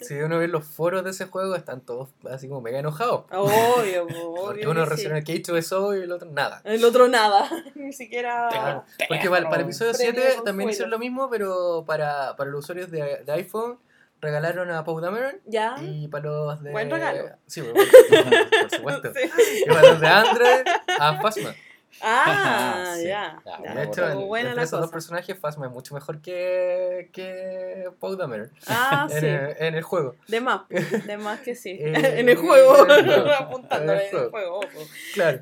[0.00, 3.24] si uno ve los foros de ese juego, están todos así como mega enojados.
[3.32, 4.70] Obvio, Porque obvio.
[4.70, 6.60] uno que recibe el K2SO y el otro nada.
[6.64, 7.48] El otro nada.
[7.74, 8.48] Ni siquiera.
[8.50, 8.84] Claro.
[9.08, 12.64] Porque para, para el episodio Premio 7 también hicieron lo mismo, pero para, para los
[12.64, 13.78] usuarios de, de iPhone
[14.20, 15.74] regalaron a Poe Dameron Ya.
[15.80, 16.70] y para los de...
[16.70, 17.30] Buen regalo.
[17.46, 17.72] Sí, por,
[18.60, 19.12] por supuesto.
[19.14, 19.30] Sí.
[19.66, 20.62] Y para los de Android,
[20.98, 21.54] a Phasma.
[22.00, 23.06] Ah, Sí.
[23.06, 23.40] ya.
[23.44, 23.74] Ya, ya.
[23.74, 24.92] De hecho, en- buena entre la esos dos cosa.
[24.92, 29.26] personajes, Phasma es mucho mejor que, que Poe Dameron Ah, en, sí.
[29.26, 30.16] el, en el juego.
[30.28, 31.70] De más, de más que sí.
[31.80, 33.30] Eh, en el juego, el juego.
[33.32, 34.56] apuntándole En el el juego.
[34.58, 34.68] ojo.
[35.14, 35.38] Claro.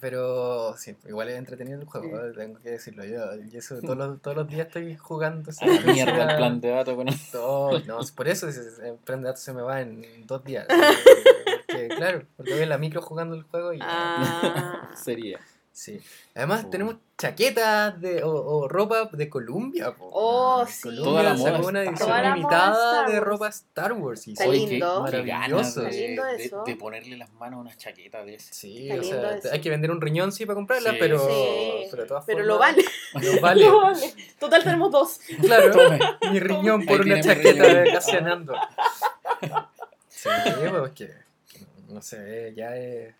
[0.00, 2.32] Pero sí, igual es entretenido el juego, ¿eh?
[2.36, 3.34] tengo que decirlo yo.
[3.50, 5.50] Y eso todos los, todos los días estoy jugando.
[5.60, 8.62] A la mierda el plan de datos con Todo, no, por eso ese
[9.04, 10.68] plan de datos se me va en dos días.
[11.66, 13.78] Porque, claro, porque voy en la micro jugando el juego y.
[13.82, 14.90] Ah.
[15.02, 15.38] sería.
[15.72, 16.00] Sí.
[16.34, 16.70] Además, Oh.
[16.70, 19.92] tenemos chaquetas de, o, o ropa de Columbia.
[19.94, 20.10] po.
[20.12, 21.04] Oh, Columbia sí.
[21.04, 24.26] Toda la moda sacó una edición Toda la moda limitada de ropa Star Wars.
[24.26, 25.04] Y Está lindo.
[25.04, 25.38] qué Maravilloso.
[25.52, 26.64] ganas Está lindo de, de- eso.
[26.66, 28.56] de ponerle las manos a una chaqueta de esas.
[28.56, 29.48] Sí, Está o sea, eso.
[29.52, 30.96] hay que vender un riñón sí para comprarla, Sí.
[30.98, 32.48] pero, Sí, pero de todas Pero formas.
[32.48, 32.84] lo vale.
[33.36, 33.64] Lo vale.
[33.66, 34.14] Lo vale.
[34.40, 35.20] Total, tenemos dos.
[35.40, 36.00] Claro, Tome.
[36.32, 38.54] mi riñón por Ahí una chaqueta de Cassianando.
[40.08, 40.28] Sí,
[40.70, 41.12] pues que,
[41.88, 43.14] no sé, ya es.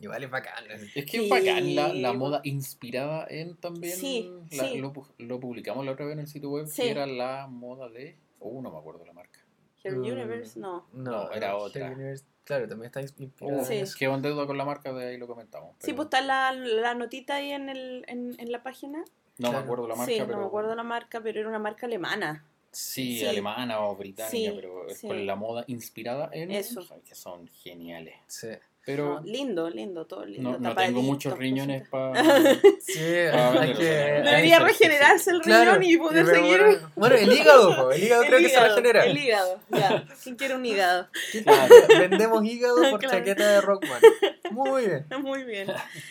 [0.00, 0.64] Igual es bacán.
[0.70, 3.96] Es que Sí, es bacán la, la moda inspirada en también.
[3.96, 4.78] Sí, la- sí.
[4.78, 6.66] Lo, lo publicamos la otra vez en el sitio web.
[6.66, 6.82] Sí.
[6.82, 8.16] Que era la moda de.
[8.40, 9.38] Oh, no me acuerdo la marca.
[9.84, 10.00] Her Mm.
[10.04, 10.86] Universe, no.
[10.92, 11.82] No, era otra.
[11.88, 13.74] Heavy Universe, claro, también está inspirada Oh, Sí.
[13.74, 13.96] en eso.
[13.98, 15.76] Quedó en deuda con la marca, de ahí lo comentamos.
[15.80, 18.98] Sí, pues está la, la notita ahí en, el, en, en la página.
[19.38, 19.58] No Claro.
[19.58, 20.32] me acuerdo la marca, sí, pero.
[20.36, 22.44] no me acuerdo la marca, pero era una marca alemana.
[22.72, 23.26] Sí, Sí.
[23.26, 25.06] alemana o británica, Sí, pero es sí.
[25.06, 26.82] por la moda inspirada en Eso.
[27.06, 28.14] que son geniales.
[28.26, 28.48] Sí.
[28.84, 30.52] Pero No, lindo, lindo, todo lindo.
[30.52, 32.14] no, no tengo muchos riñones para...
[32.80, 33.84] Sí, hay que.
[33.84, 36.60] Debería regenerarse el Claro, riñón y poder pero seguir.
[36.60, 39.04] Bueno, bueno, el hígado, po, el hígado creo que se hígado, regenera.
[39.04, 40.04] El hígado, ya.
[40.24, 41.06] ¿Quién quiere un hígado?
[41.44, 41.74] Claro.
[42.00, 43.18] Vendemos hígado por Claro.
[43.18, 44.02] chaqueta de Rockman.
[44.50, 45.06] Muy bien.
[45.22, 45.68] Muy bien.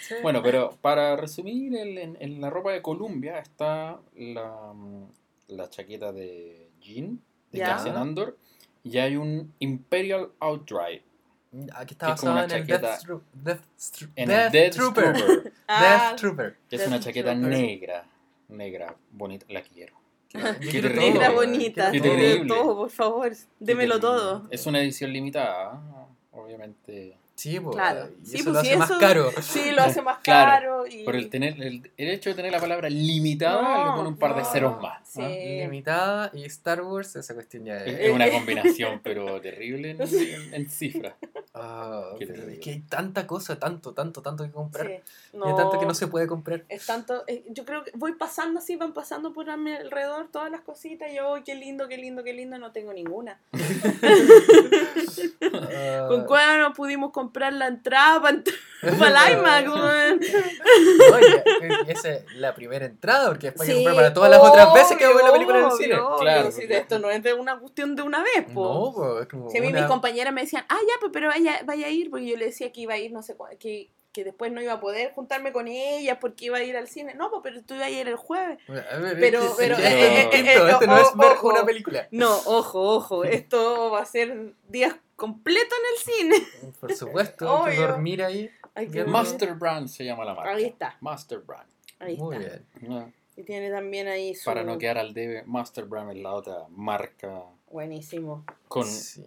[0.07, 0.15] Sí.
[0.21, 5.07] Bueno, pero para resumir, el- en, en la ropa de Columbia está la, mm,
[5.51, 7.19] la chaqueta de Jean,
[7.51, 7.67] de Ya.
[7.67, 8.37] Cassian Andor,
[8.83, 11.03] y hay un Imperial Outdrive
[11.75, 14.27] Aquí está que es como basado una en el chaqueta- Death, Tru- Death, Stru- en
[14.29, 15.13] Death el Death Trooper.
[15.13, 16.57] Trooper, Ah, Death Trooper.
[16.69, 17.49] que es Death una chaqueta Trooper.
[17.51, 18.05] negra,
[18.47, 19.95] negra, bonita, la quiero.
[20.29, 21.11] Qué quiero terrible.
[21.11, 21.91] Negra bonita.
[21.91, 22.47] Qué terrible.
[22.47, 23.33] Todo, por favor.
[23.59, 24.47] Démelo todo.
[24.49, 25.81] Es una edición limitada,
[26.31, 27.17] obviamente.
[27.35, 28.09] Sí, po, Claro.
[28.21, 29.31] y Sí, eso pues lo sí, hace más eso- caro.
[29.41, 30.51] Sí, lo hace más Claro,
[30.83, 30.87] caro.
[30.87, 31.03] Y...
[31.03, 34.17] Por el, tener, el, el hecho de tener la palabra limitada No, le pone un
[34.17, 35.01] par de no, ceros más.
[35.07, 35.21] sí.
[35.23, 35.27] ¿ah?
[35.27, 37.99] Limitada y Star Wars, esa cuestión ya Es, es.
[38.01, 41.13] es una combinación, pero terrible en, en, en cifras.
[41.53, 42.53] Ah, Qué pero terrible.
[42.59, 44.87] es que hay tanta cosa, tanto, tanto, tanto que comprar.
[44.87, 44.93] Sí.
[45.33, 46.63] Y hay tanto que no se puede comprar.
[46.69, 50.27] Es tanto, eh, yo creo que voy pasando así, van pasando por a mi alrededor
[50.31, 53.39] todas las cositas y yo, "Ay, qué lindo, qué lindo, qué lindo, no tengo ninguna.
[55.53, 58.37] Ah, ¿Con cuál no pudimos comprar la entrada para,
[58.81, 59.67] el IMAX?
[59.69, 60.19] weón?
[61.87, 64.97] Esa es la primera entrada, porque después hay que comprar para todas las otras veces
[64.97, 65.95] que vamos a ver la película en el cine.
[65.99, 68.63] obvio, Claro, si esto no es de una cuestión de una vez, po.
[68.73, 71.11] No, pues, es como Si a mí una- mis compañeras me decían, ah, ya, pues,
[71.13, 73.35] pero vaya, vaya a ir, porque yo le decía que iba a ir, no sé
[73.35, 76.75] cuándo, que, que después no iba a poder juntarme con ellas porque iba a ir
[76.75, 77.13] al cine.
[77.15, 78.57] No, pero tú ibas a ir el jueves.
[78.67, 78.85] Ver,
[79.19, 81.47] Pero- pero, eh, eh, distinto, eh, este no eh, es ver ojo.
[81.49, 82.07] una película.
[82.11, 85.85] No, ojo, ojo, esto va a ser días completos en
[86.29, 86.73] el cine.
[86.81, 88.49] Por supuesto, hay que dormir ahí.
[88.75, 89.03] Hay que.
[89.05, 90.51] Master Brand se llama la marca.
[90.55, 90.97] Ahí está.
[91.01, 91.69] Master Brand.
[91.99, 92.59] Ahí Muy está.
[92.81, 93.13] bien.
[93.37, 94.43] Y tiene también ahí su...
[94.45, 98.43] Para no quedar al debe, Master Brand es la otra marca Buenísimo.
[98.67, 99.23] con Sí.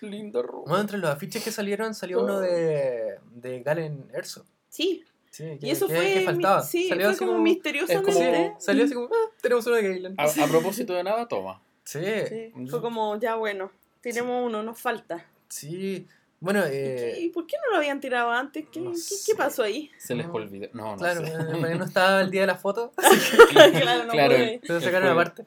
[0.00, 0.68] linda ropa.
[0.68, 4.44] Bueno, entre los afiches que salieron, salió uno de, de Galen Erso.
[4.68, 6.60] Sí, Sí, que, y eso que- fue, que faltaba.
[6.60, 8.12] mi- sí, Salió fue así como, misteriosamente.
[8.12, 10.14] como- salió así como, ah, tenemos uno de Galen.
[10.16, 11.60] A, a propósito de nada, toma.
[11.84, 13.72] Sí, Sí, fue como, ya bueno,
[14.10, 15.24] tenemos uno, nos falta.
[15.48, 16.06] sí.
[16.40, 18.66] Bueno, ¿Y, qué- eh, y por qué no lo habían tirado antes?
[18.70, 19.90] ¿Qué, no qué- pasó ahí?
[19.96, 20.68] Se les olvidó.
[20.74, 21.32] No, no claro, sé.
[21.32, 22.92] eh, no estaba el día de la foto,
[23.50, 24.60] claro, no Claro, pude.
[24.66, 25.44] se sacaron fue- aparte.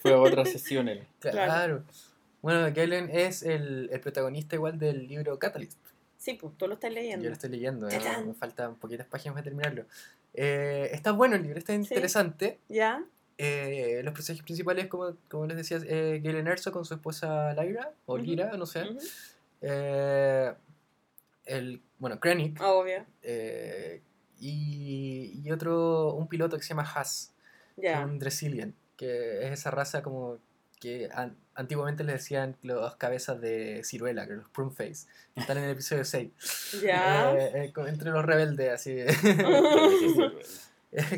[0.00, 1.04] Fue a otra sesión él.
[1.18, 1.82] Claro.
[2.40, 5.78] Bueno, Galen es el, el protagonista igual del libro Catalyst.
[6.18, 7.26] Sí, pues tú lo estás Yo leyendo.
[7.26, 9.86] lo estoy leyendo, eh, me faltan poquitas páginas para terminarlo.
[10.34, 12.60] Eh, está bueno el libro, está interesante.
[12.68, 13.02] ¿Ya?
[13.38, 17.90] Eh, los personajes principales, como, como les decía, eh, Galen Erso con su esposa Lyra,
[18.06, 18.22] o Ujú.
[18.24, 18.84] Lyra, no sé.
[19.60, 20.52] Eh,
[21.46, 22.60] el, bueno, Krennic.
[22.62, 23.04] Obvio.
[23.22, 24.00] eh,
[24.38, 27.32] y, y otro, un piloto que se llama Haas,
[27.76, 28.04] Ya.
[28.04, 30.38] un Dressilian, que es esa raza como
[30.80, 35.64] que an- antiguamente les decían los cabezas de ciruela, que los prune face, están en
[35.64, 36.30] el episodio 6.
[36.82, 37.32] Ya.
[37.36, 38.96] Eh, entre los rebeldes, así.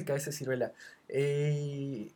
[0.06, 0.72] cabeza de ciruela.
[1.08, 2.12] Eh,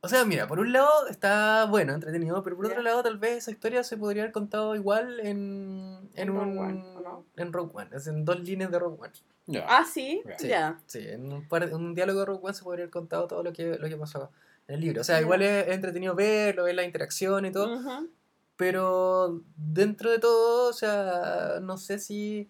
[0.00, 2.84] o sea, mira, por un lado está bueno, entretenido, pero por otro Ya.
[2.84, 6.58] lado tal vez esa historia se podría haber contado igual en, en, En Rogue un,
[6.58, 7.24] One, ¿o no?
[7.36, 9.12] en Rogue One, es en dos líneas de Rogue One.
[9.46, 9.64] Ya.
[9.68, 10.22] Ah, sí.
[10.38, 10.48] Sí.
[10.48, 10.78] Ya.
[10.86, 13.42] Sí, en un, par- en un diálogo de Rogue One se podría haber contado todo
[13.42, 14.30] lo que, lo que pasó
[14.68, 15.00] en el libro.
[15.00, 15.22] O sea, Ya.
[15.22, 18.08] igual es, es entretenido verlo, ver la interacción y todo, Ujú.
[18.56, 22.48] pero dentro de todo, o sea, no sé si...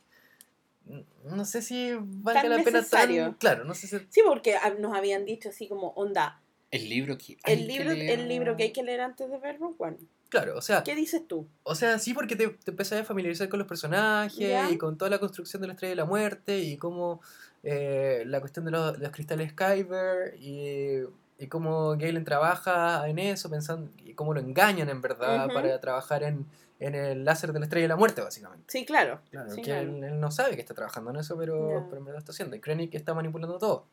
[1.25, 3.35] No sé si valga Tan la pena tan...
[3.35, 3.99] Claro, no sé si...
[4.11, 7.67] Sí, porque ah, nos habían dicho así como, onda, El libro que hay el que
[7.67, 8.21] libro, leer.
[8.21, 9.97] el libro que hay que leer antes de ver Rogue One.
[10.29, 11.47] Claro, o sea, ¿Qué dices tú?
[11.63, 14.71] o sea, sí porque te, te empezás a familiarizar con los personajes Ya.
[14.71, 17.21] y con toda la construcción de la Estrella de la Muerte y cómo
[17.63, 21.03] eh, la cuestión de los, de los cristales Kyber y,
[21.39, 26.23] y cómo Galen trabaja en eso, pensando y cómo lo engañan en verdad para trabajar
[26.23, 26.47] en,
[26.79, 28.65] en el láser de la Estrella de la Muerte, básicamente.
[28.69, 29.21] Sí, claro.
[29.31, 29.83] Claro, Sí, que claro.
[29.83, 31.85] Él, él no sabe que está trabajando en eso, pero, Ya.
[31.87, 32.57] pero en verdad lo está haciendo.
[32.57, 33.87] Y Krennic está manipulando todo.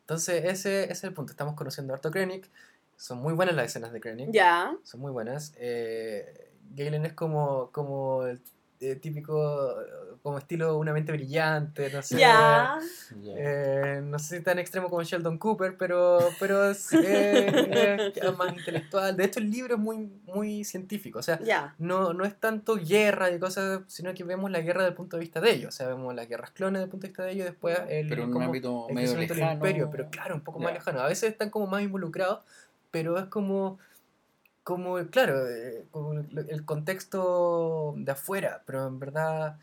[0.00, 1.32] Entonces, ese, ese es el punto.
[1.32, 2.48] Estamos conociendo a harto Krennic.
[2.96, 4.30] Son muy buenas las escenas de Krennic.
[4.32, 4.76] Ya.
[4.84, 5.52] Son muy buenas.
[5.58, 8.40] Eh, Galen es como, como el
[8.80, 9.74] eh, típico,
[10.26, 12.20] como estilo una mente brillante, no sé.
[13.24, 18.52] Eh, no sé si tan extremo como Sheldon Cooper, pero, pero es, eh, es más
[18.52, 19.16] intelectual.
[19.16, 21.20] De hecho, el libro es muy, muy científico.
[21.20, 21.38] O sea,
[21.78, 25.16] no, no es tanto guerra y cosas, sino que vemos la guerra desde el punto
[25.16, 25.68] de vista de ellos.
[25.68, 28.08] O sea, vemos las guerras clones desde el punto de vista de ellos, después el,
[28.08, 29.52] Pero en un ámbito el medio del lejano.
[29.52, 31.02] imperio, pero claro, un poco más lejano.
[31.02, 32.40] A veces están como más involucrados,
[32.90, 33.78] pero es como,
[34.64, 39.56] como claro, eh, como el contexto de afuera, pero en verdad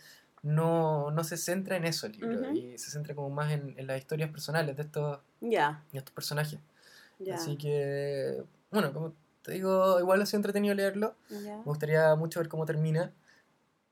[0.44, 2.52] no, no se centra en eso el libro, Ujú.
[2.56, 5.84] y se centra como más en, en las historias personales de estos, Ya.
[5.92, 6.60] de estos personajes.
[7.20, 7.36] Ya.
[7.36, 11.16] Así que bueno, como te digo, igual ha sido entretenido leerlo.
[11.30, 11.58] Ya.
[11.58, 13.12] Me gustaría mucho ver cómo termina.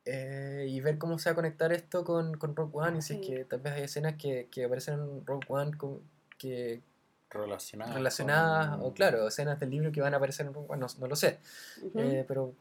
[0.06, 2.98] eh, y ver cómo se va a conectar esto con, con Rogue One.
[2.98, 6.02] Y si es que tal vez hay escenas que, que aparecen en Rogue One con-
[6.40, 6.82] que
[7.30, 7.94] Relacionadas.
[7.94, 10.88] relacionadas, con- o claro, escenas del libro que van a aparecer en Rogue One, no,
[11.00, 11.40] no lo sé.
[11.84, 12.00] Ujú.
[12.00, 12.54] Eh, pero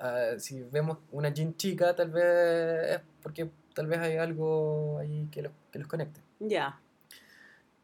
[0.00, 5.28] ah, si vemos una Jean chica, tal vez es porque tal vez hay algo ahí
[5.30, 6.20] que los, que los conecte.
[6.40, 6.80] Ya.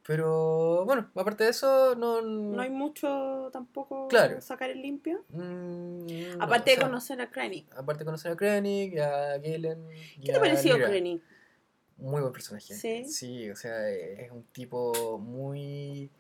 [0.07, 2.21] Pero bueno, aparte de eso, no.
[2.21, 4.40] No hay mucho tampoco Claro.
[4.43, 5.25] sacar el limpio.
[5.31, 7.75] mm, no, Aparte o sea, de conocer a Krennic.
[7.75, 9.88] Aparte de conocer a Krennic, y a Galen.
[10.23, 10.77] ¿Qué te pareció.
[10.77, 11.23] Krennic?
[11.97, 12.75] Muy buen personaje.
[13.07, 13.51] Sí.
[13.51, 16.11] o sea, es un tipo muy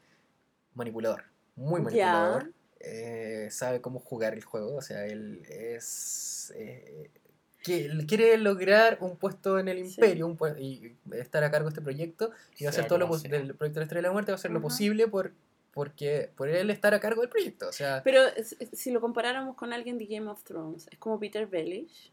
[0.74, 1.24] manipulador.
[1.56, 2.52] Muy manipulador.
[2.86, 4.76] Eh, sabe cómo jugar el juego.
[4.76, 6.52] O sea, él es.
[6.56, 7.10] eh,
[7.62, 9.94] quiere lograr un puesto en el Sí.
[9.94, 12.30] imperio un y estar a cargo de este proyecto.
[12.58, 13.30] Y va a hacer todo lo como pos- sea.
[13.30, 15.32] del proyecto de la Estrella de la Muerte, va a hacer lo posible por,
[15.72, 17.68] porque, por él estar a cargo del proyecto.
[17.68, 18.20] O sea, Pero
[18.72, 22.12] si lo comparáramos con alguien de Game of Thrones, es como Peter Baelish.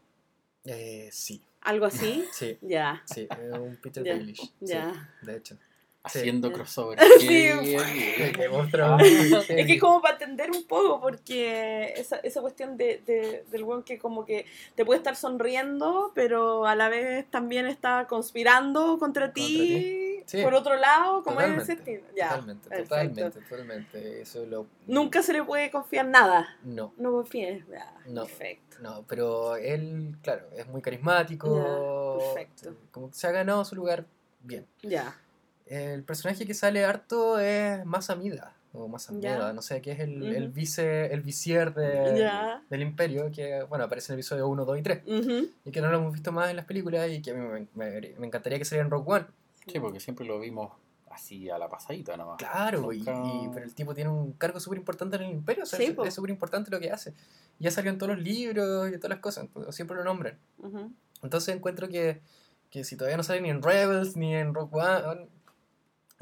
[0.64, 2.24] eh, sí, ¿Algo así?
[2.32, 3.02] sí, ya.
[3.04, 3.28] sí,
[3.60, 4.40] un Peter Ya, Baelish.
[4.40, 5.10] sí, ya.
[5.22, 5.58] de hecho.
[6.04, 6.54] Haciendo Sí.
[6.54, 6.98] crossover.
[7.20, 7.26] Sí.
[7.28, 8.48] Qué
[9.48, 13.82] Es que como para entender un poco, porque esa, esa cuestión de, de- del weón
[13.84, 19.32] que como que te puede estar sonriendo, pero a la vez también está conspirando contra
[19.32, 20.08] ti.
[20.24, 20.40] Sí.
[20.42, 22.04] por otro lado, como es estilo.
[22.16, 22.88] Ya, Totalmente, perfecto.
[22.94, 24.20] totalmente, totalmente.
[24.22, 24.66] Eso lo.
[24.86, 26.56] Nunca se le puede confiar nada.
[26.62, 27.64] No, No confíes.
[27.68, 28.24] Ya, No.
[28.24, 28.76] Perfecto.
[28.80, 32.18] no, pero él, claro, es muy carismático.
[32.18, 32.76] Ya, perfecto.
[32.92, 34.04] Como que se ha ganado su lugar
[34.42, 34.64] bien.
[34.82, 35.16] Ya.
[35.66, 38.88] El personaje que sale harto es Masamida, o.
[38.88, 42.28] Masamida, no sé, que es el, el vice, el visier de-
[42.68, 45.48] del Imperio, que, bueno, aparece en el episodio 1, 2 y 3, Ujú.
[45.64, 47.66] y que no lo hemos visto más en las películas, y que a mí me,
[47.74, 49.26] me- me encantaría que saliera en Rogue One.
[49.66, 50.72] Sí, porque siempre lo vimos
[51.10, 52.38] así a la pasadita nomás.
[52.38, 55.62] Claro, y, Nunca- y- pero el tipo tiene un cargo súper importante en el imperio,
[55.62, 57.12] o sea, Sí, es- súper importante lo que hace.
[57.58, 60.38] Ya salió en todos los libros y todas las cosas, siempre lo nombran.
[60.58, 60.90] Ujú.
[61.22, 62.20] Entonces encuentro que,
[62.70, 65.28] que si todavía no sale ni en Rebels ni en Rogue One,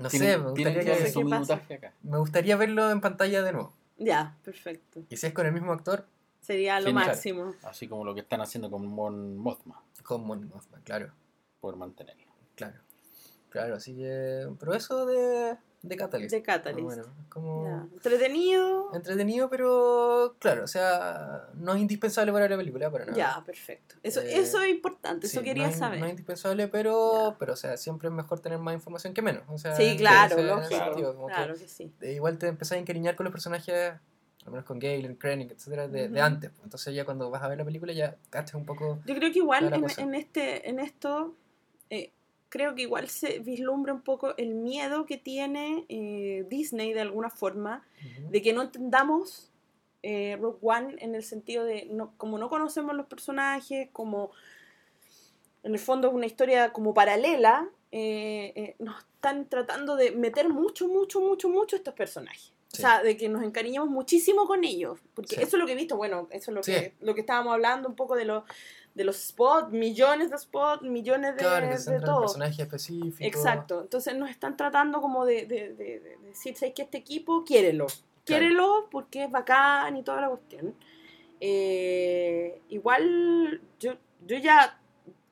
[0.00, 1.54] no sé, me gustaría, que darle que, su ¿Qué pasa?
[1.54, 1.94] minutaje acá.
[2.02, 3.74] me gustaría verlo en pantalla de nuevo.
[3.98, 5.02] Ya, perfecto.
[5.08, 6.06] Y si es con el mismo actor,
[6.40, 7.06] Sería lo Genial.
[7.06, 7.54] máximo.
[7.62, 11.12] Así como lo que están haciendo con Mon Mothma, con Mon Mothma, claro,
[11.60, 12.32] por mantenerlo.
[12.56, 12.80] claro.
[13.50, 14.48] Claro, así que...
[14.60, 16.30] Pero eso de, de Catalyst.
[16.32, 16.82] De Catalyst.
[16.84, 17.88] Bueno, como...
[17.94, 18.94] Entretenido.
[18.94, 23.16] Entretenido, pero claro, o sea, no es indispensable para la película, para nada.
[23.16, 23.94] Ya, perfecto.
[24.02, 25.98] Eso, Eh, eso es importante, eso quería no es, saber.
[26.00, 29.42] No es indispensable, pero, pero o sea, siempre es mejor tener más información que menos.
[29.48, 30.94] O sea, sí, claro, lógico.
[30.96, 31.90] que, claro que sí.
[32.02, 33.94] eh, igual te empezás a encariñar con los personajes,
[34.44, 36.50] al menos con Galen, Krennic, etcétera, de, antes.
[36.50, 36.64] pues.
[36.64, 39.00] Entonces ya cuando vas a ver la película ya cachas un poco...
[39.06, 41.34] Yo creo que igual en este, en esto,
[41.88, 42.12] eh,
[42.50, 47.30] creo que igual se vislumbra un poco el miedo que tiene eh, Disney de alguna
[47.30, 47.82] forma
[48.28, 49.50] de que no entendamos
[50.02, 54.30] eh, Rogue One en el sentido de, no, como no conocemos los personajes, como
[55.62, 60.48] en el fondo es una historia como paralela, eh, eh, nos están tratando de meter
[60.48, 62.52] mucho, mucho, mucho, mucho estos personajes.
[62.72, 65.00] O sea, de que nos encariñamos muchísimo con ellos.
[65.12, 65.42] Porque Sí.
[65.42, 66.72] eso es lo que he visto, bueno, eso es lo, Sí.
[66.72, 68.44] que, lo que estábamos hablando un poco de, los
[69.00, 72.20] de los spots, millones de spots, millones de, Claro, que se de centra en todo.
[72.20, 73.26] personajes específicos.
[73.26, 73.80] Exacto.
[73.80, 77.86] Entonces nos están tratando como de, de, de- de decir, ¿sabes que este equipo quiérelo?
[78.24, 80.74] Quiérelo porque es bacán y toda la cuestión.
[81.40, 83.94] Eh, igual yo,
[84.26, 84.78] yo ya,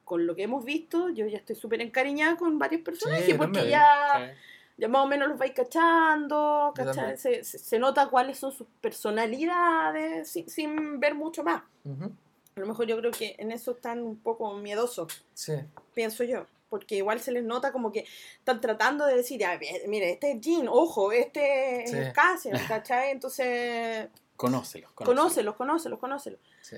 [0.05, 3.59] con lo que hemos visto, yo ya estoy súper encariñada con varios personajes yo porque
[3.59, 3.79] también.
[3.79, 4.35] ya,
[4.79, 6.73] ya más o menos los vais cachando.
[7.17, 11.63] Se, se- se nota cuáles son sus personalidades sin, sin ver mucho más.
[11.85, 12.11] Ujú.
[12.59, 15.53] A lo mejor yo creo que en eso están un poco miedosos Sí,
[15.95, 16.47] pienso yo.
[16.69, 18.05] Porque igual se les nota como que
[18.41, 21.97] están tratando de decir, "Ah, mire, este es Jean, ojo, este Sí.
[21.97, 23.11] es Cassian, ¿cachai?
[23.13, 26.41] Entonces, Conócelos, conócelos, conócelos, conócelos.
[26.61, 26.77] sí.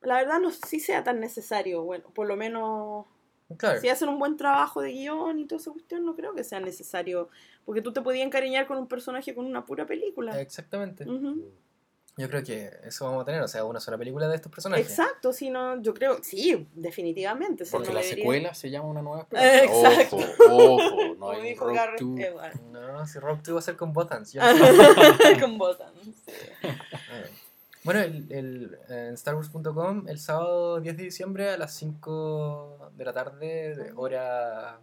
[0.00, 3.06] La verdad no sé si sea tan necesario, bueno, por lo menos
[3.58, 3.80] Claro.
[3.80, 6.58] si hacen un buen trabajo de guion y toda esa cuestión, no creo que sea
[6.60, 7.28] necesario.
[7.66, 10.40] Porque tú te podías encariñar con un personaje con una pura película.
[10.40, 11.04] Exactamente.
[11.08, 11.50] Ujú.
[12.16, 14.88] Yo creo que eso vamos a tener, o sea, una sola película de estos personajes.
[14.88, 17.64] Exacto, si no, yo creo, sí, definitivamente.
[17.68, 19.92] Porque no la debería- secuela se llama una nueva Eh, esperanza.
[20.02, 20.16] exacto.
[20.48, 22.60] Ojo, ojo, no hay to- Edwards.
[22.70, 24.32] No, si Rob 2 va a ser con Botans.
[24.34, 24.42] yo-
[25.40, 25.90] con botas.
[26.04, 26.32] sí.
[26.62, 26.76] Ah.
[27.82, 33.12] Bueno, el, el, en StarWars.com el sábado 10 de diciembre a las 5 de la
[33.12, 34.78] tarde, de hora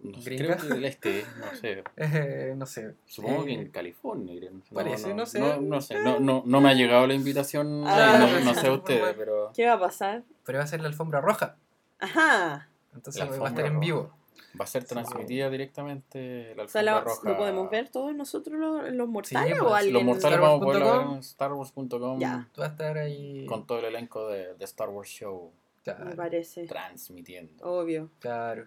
[0.00, 1.82] No sé, creo que del este, no sé.
[1.96, 2.94] Eh, no sé.
[3.06, 4.34] Supongo Eh, que en California.
[4.38, 4.52] creo.
[4.72, 5.40] parece, no sé.
[5.40, 8.60] No, no sé, no, no, no me ha llegado la invitación, Ah, no, no sé
[8.60, 10.22] sí, a ustedes, pero ¿Qué va a pasar?
[10.44, 11.56] Pero va a ser la alfombra roja.
[11.98, 12.68] Ajá.
[12.94, 14.12] Entonces La va a estar alfombra en vivo.
[14.58, 17.30] Va a ser transmitida directamente la O sea, alfombra la- roja.
[17.30, 19.94] ¿lo podemos ver todos nosotros los, los mortales pues, o alguien?
[19.94, 22.48] Los mortales vamos a poderlo ver en StarWars.com Ya.
[22.52, 23.44] Tú vas a estar ahí.
[23.46, 25.52] con todo el elenco de, de Star Wars Show
[25.86, 26.66] Me Claro, parece.
[26.66, 27.64] transmitiendo.
[27.64, 28.10] Obvio.
[28.18, 28.66] claro.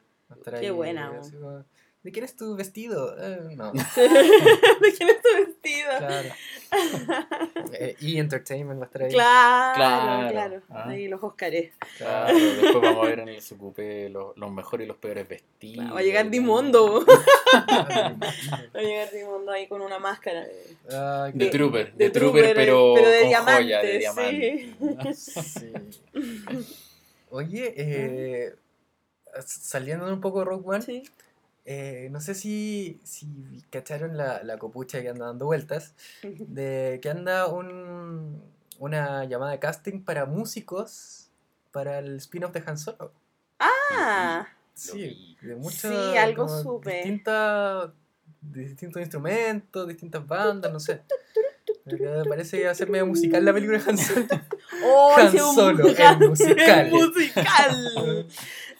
[0.60, 1.64] Qué buena, así como,
[2.02, 3.14] ¿De quién es tu vestido?
[3.22, 5.90] Eh, no, ¿De quién es tu vestido?
[5.98, 6.30] claro.
[7.74, 9.12] Eh, y Entertainment va a estar ahí.
[9.12, 10.30] Claro, Claro.
[10.32, 10.62] claro.
[10.70, 10.90] Ah.
[10.90, 11.72] Ahí los Óscares.
[11.98, 15.94] Claro, después vamos a ver en el SQP los, los mejores y los peores vestidos.
[15.94, 17.06] Va a llegar Dimondo.
[17.06, 20.46] Va a llegar Dimondo ahí con una máscara.
[20.46, 23.98] De De- Trooper, de de, Trooper, Trooper, pero, pero de con diamante, joya, de sí.
[24.00, 25.14] diamante.
[25.16, 25.74] Sí.
[27.32, 28.56] Oye, eh,
[29.46, 31.04] saliendo un poco de Rogue One, Sí.
[31.66, 33.28] eh, no sé si, si
[33.70, 38.42] cacharon la, la copucha que anda dando vueltas, de que anda un,
[38.80, 41.30] una llamada de casting para músicos
[41.72, 43.12] para el spin-off de Han Solo.
[43.60, 46.94] Ah, Sí, de muchas Sí, algo supe.
[46.96, 47.90] distintas
[48.42, 51.02] de distintos instrumentos, distintas bandas, no sé.
[51.84, 54.26] Pero Parece que va a ser medio musical la película de Han Solo.
[54.86, 56.22] oh, Han Solo, musical.
[56.24, 56.88] el musical.
[56.88, 58.28] El musical.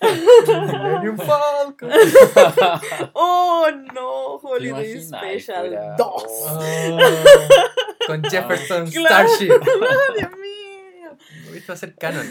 [0.02, 1.90] Millennium Falcon.
[3.14, 5.02] Oh, no, ¿Te Holiday?
[5.02, 6.08] Special Fuera- 2.
[6.08, 6.60] Oh.
[6.92, 9.28] Oh, con Jefferson Claro.
[9.30, 9.52] Starship.
[9.62, 11.18] Oh, Dios mío.
[11.56, 12.26] Esto va a ser canon.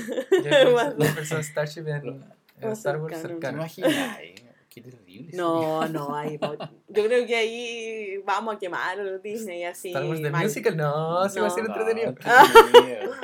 [0.99, 2.27] Jefferson, Starship en, Va
[2.61, 4.35] en a Star Wars eh?
[4.71, 5.31] Qué terrible.
[5.37, 6.55] No, no, ahí, po-
[6.89, 9.89] yo creo que ahí vamos a quemar Disney así.
[9.89, 10.31] Star Wars de.
[10.31, 11.75] Musical, no, sí va a ser No.
[11.75, 12.15] entretenido.
[12.85, 13.15] miedo.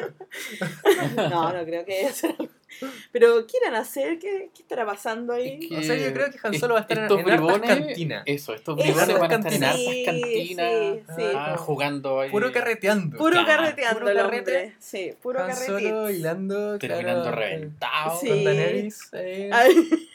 [1.31, 2.49] No, no creo que haya algo.
[3.13, 4.19] Pero, ¿qué irán a hacer?
[4.19, 5.59] ¿Qué, qué estará pasando ahí?
[5.63, 7.31] Es que O sea, yo creo que Han Solo va a estar en- estos en
[7.31, 8.23] hartas bribones- cantinas.
[8.27, 9.71] Eso, estos Eso, bribones van a estar en cantinas.
[9.71, 10.73] hartas Sí, cantinas.
[10.73, 11.23] sí, sí.
[11.37, 12.31] ah, jugando ahí.
[12.31, 13.17] Puro carreteando.
[13.19, 14.39] Puro Claro, carreteando puro el carrete.
[14.57, 14.73] hombre.
[14.79, 16.11] Sí, puro Han Solo carretito.
[16.11, 16.79] hilando.
[16.79, 18.19] Terminando claro, reventado.
[18.21, 18.29] Sí.
[18.29, 19.09] Con Daenerys.
[19.13, 19.51] eh.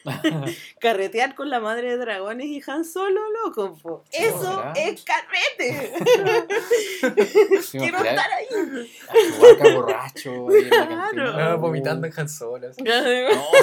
[0.80, 3.78] Carretear con la madre de dragones y Han Solo, loco.
[3.82, 4.04] po.
[4.12, 4.74] Eso ¿verdad?
[4.78, 5.93] es carrete.
[7.62, 8.48] Sí, Quiero estar ahí.
[9.08, 10.48] a Chewbacca borracho.
[10.69, 10.88] Claro.
[11.13, 11.52] cantina.
[11.52, 12.69] Ah, vomitando en Han Solo.
[12.69, 12.82] así.
[12.84, 12.91] No,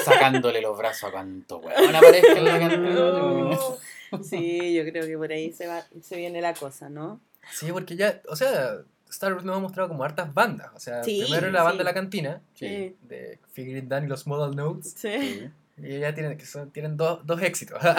[0.05, 2.95] sacándole los brazos a cuanto weón aparezca en la cantina.
[2.95, 3.77] No.
[4.23, 7.21] Sí, yo creo que por ahí se, va, se viene la cosa, ¿no?
[7.53, 8.79] Sí, porque ya, o sea,
[9.11, 10.71] Star Wars nos ha mostrado como hartas bandas.
[10.75, 11.79] O sea, Sí, primero la banda sí.
[11.79, 12.97] de la cantina, Sí.
[13.03, 14.95] de Figure It Dan y los Model Notes.
[14.97, 15.49] Sí.
[15.79, 17.79] Y ya tienen, que son, tienen dos, dos éxitos.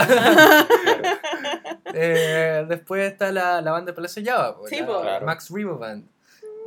[2.00, 5.02] Eh, después está la, la banda de Palacio Java, pues, Sí, la po.
[5.02, 5.26] Claro.
[5.26, 6.06] Max Rebo Band.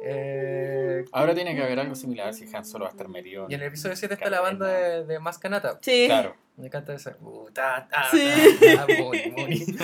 [0.03, 3.46] Eh, Ahora tiene que haber algo similar si Han Solo va a estar metido.
[3.49, 5.79] y en el episodio 7 está la banda de, de Más Kanata.
[5.83, 6.07] Sí.
[6.07, 6.35] Claro.
[6.57, 7.16] Me encanta esa.
[7.20, 8.29] Uh, ta, ta, Sí.
[8.61, 9.66] ta, ta, Moni, Moni.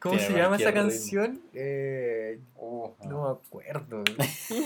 [0.00, 1.40] ¿Cómo se llama esa canción?
[1.54, 4.02] Eh, Uh, no me acuerdo.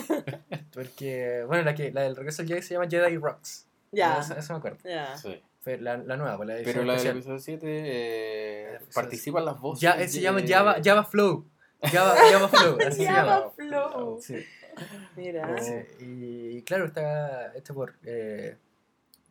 [0.75, 3.67] Porque, bueno, la, que, la del regreso al Jedi se llama Jedi Rocks.
[3.93, 4.21] Ya.
[4.21, 4.79] Eso, eso me acuerdo.
[4.85, 5.17] Ya.
[5.17, 5.41] sí.
[5.61, 9.61] Fue la, la nueva, pues, la edición Pero la del episodio 7 eh, participan las
[9.61, 9.83] voces.
[9.83, 11.47] Ya, eh, se llama de- Java, Java Flow.
[11.83, 13.51] Java, Java Flow, así se Java llama.
[13.51, 14.19] Flow.
[14.23, 14.37] Sí,
[15.17, 15.59] Mira.
[15.63, 15.75] sí.
[16.01, 17.95] Y claro, está hecho por.
[18.05, 18.57] Eh,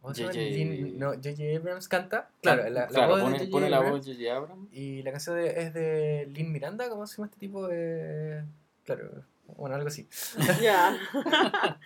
[0.02, 0.24] ¿Cómo se?
[0.26, 0.98] J.J.
[0.98, 1.12] No.
[1.60, 2.30] Abrams canta.
[2.42, 3.52] Claro, la, la claro, voz pone, de J.J.
[3.52, 3.98] pone la Abrams.
[3.98, 4.38] voz de J.J.
[4.38, 4.70] Abrams.
[4.72, 7.68] Y la canción de- es de Lin Miranda, ¿cómo se llama este tipo?
[7.72, 8.44] Eh,
[8.86, 9.10] claro,
[9.58, 10.08] bueno, algo así.
[10.62, 10.98] Ya.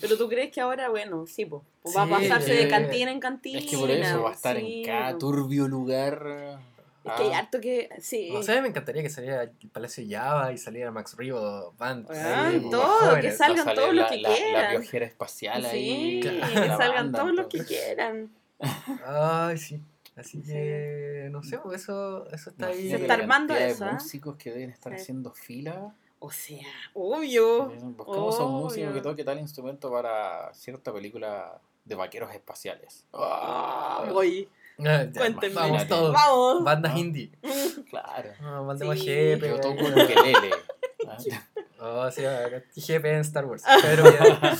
[0.00, 1.64] Pero tú crees que ahora, bueno, sí, po,
[1.96, 3.58] va a pasarse de eh, cantina en cantina.
[3.58, 6.58] Es que por eso va a estar sí, en cada turbio lugar.
[7.04, 7.88] Es que hay Ah, harto que.
[8.00, 8.30] Sí.
[8.34, 12.06] O sea, me encantaría que saliera el Palacio Java y saliera Max Rebo Band.
[12.08, 14.80] Como todo, que salgan todos los que la- La quieran.
[14.80, 16.20] viajera espacial ahí.
[16.22, 16.62] Sí, Claro.
[16.62, 18.30] que salgan todos los que quieran.
[19.04, 19.80] Ay, sí.
[20.16, 20.48] Así Sí.
[20.52, 22.88] que, no sé, pues eso, eso está ahí.
[22.90, 23.92] Se está armando eso, de ¿ah?
[23.94, 25.94] músicos que deben estar haciendo fila.
[26.18, 27.66] O sea, obvio.
[27.96, 33.04] Buscamos a un músico que toque tal instrumento para cierta película de vaqueros espaciales.
[33.12, 34.48] Ah, voy.
[34.76, 35.54] Cuéntenme.
[35.54, 36.12] Vamos todos.
[36.12, 36.64] Vamos.
[36.64, 36.98] Bandas Ah.
[36.98, 37.30] indie.
[37.90, 38.30] Claro.
[38.40, 39.06] Ah, mandemos Sí.
[39.06, 39.48] GP.
[39.48, 40.50] Yo toco un ukelele.
[41.08, 41.16] ¿ah?
[41.78, 42.22] Oh, sí,
[42.74, 43.62] GP en Star Wars.
[43.64, 44.56] Villar.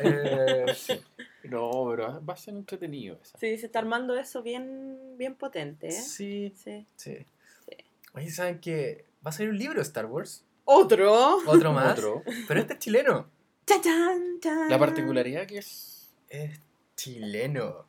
[0.00, 1.00] eh, sí.
[1.44, 3.36] No, pero va a ser entretenido eso.
[3.38, 5.92] Sí, se está armando eso bien, bien potente, ¿eh?
[5.92, 6.86] sí, Sí.
[6.96, 7.26] sí.
[8.14, 8.20] Sí.
[8.20, 10.44] Oye, ¿saben que va a salir un libro de Star Wars?
[10.64, 11.38] Otro.
[11.46, 11.98] Otro más.
[11.98, 12.22] Otro.
[12.48, 13.28] Pero este es chileno.
[13.66, 14.68] Chan, chan, chan.
[14.70, 16.12] La particularidad que es.
[16.28, 16.60] Es
[16.96, 17.86] chileno.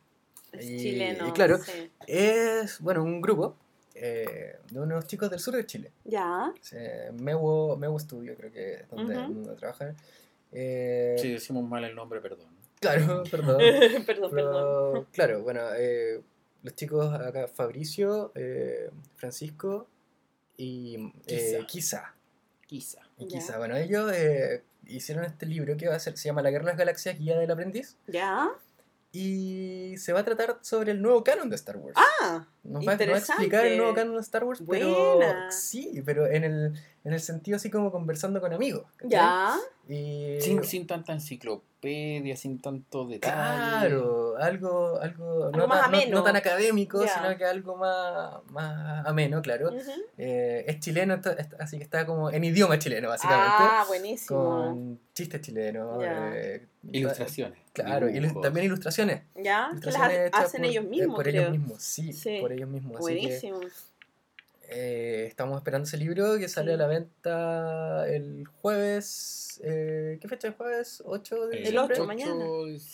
[0.52, 1.28] Es Y- chileno.
[1.28, 1.58] y claro.
[1.58, 1.90] sí.
[2.06, 3.56] Es, bueno, un grupo
[3.94, 5.90] eh, de unos chicos del sur de Chile.
[6.04, 6.52] Ya.
[6.72, 9.96] Eh, Mewo, Mewo Studio, creo que es donde, trabajan.
[10.52, 12.46] Eh, Si decimos mal el nombre, perdón.
[12.80, 13.58] Claro, perdón.
[14.06, 15.06] perdón, perdón.
[15.12, 16.20] Claro, bueno, eh,
[16.62, 19.88] los chicos acá, Fabricio, eh, Francisco
[20.56, 22.14] y eh, Kisa.
[22.66, 23.00] Quizá.
[23.18, 23.26] Y.
[23.26, 26.64] Kisa, bueno, ellos eh, hicieron este libro que va a ser, se llama La Guerra
[26.64, 27.96] de las Galaxias, Guía del Aprendiz.
[28.06, 28.50] Ya.
[29.18, 31.96] Y se va a tratar sobre el nuevo canon de Star Wars.
[31.96, 33.94] Ah, nos, va, nos va a explicar el nuevo interesante.
[34.00, 35.50] canon de Star Wars, pero Buena.
[35.50, 36.72] sí, pero en el,
[37.04, 38.84] en el sentido así como conversando con amigos.
[38.96, 39.10] ¿cachai?
[39.10, 39.56] ya.
[39.88, 43.32] Y, Sin, sin tanta enciclopedia, sin tanto detalle.
[43.34, 46.16] Claro, algo, algo, Algo no, más tan, no- ameno.
[46.18, 47.14] no tan académico, Ya.
[47.14, 49.70] sino que algo más, más ameno, claro.
[50.18, 53.54] Eh, es chileno, está- así que está como en idioma chileno, básicamente.
[53.60, 54.38] Ah, buenísimo.
[54.44, 56.02] con chistes chilenos.
[56.04, 57.58] Eh, Ilustraciones.
[57.72, 59.22] Claro, ilu- también ilustraciones.
[59.34, 61.42] Ya, las Ilustraciones hechas hacen por- ellos eh, mismos, Por creo.
[61.42, 62.38] ellos mismos, sí, Sí.
[62.40, 62.96] por ellos mismos.
[62.96, 63.60] Así que Buenísimo.
[64.68, 66.74] eh, estamos esperando ese libro que sale Sí.
[66.74, 69.60] a la venta el jueves.
[69.64, 71.02] eh, ¿Qué fecha es jueves?
[71.06, 71.94] 8 de El diciembre.
[71.94, 72.44] 8 mañana.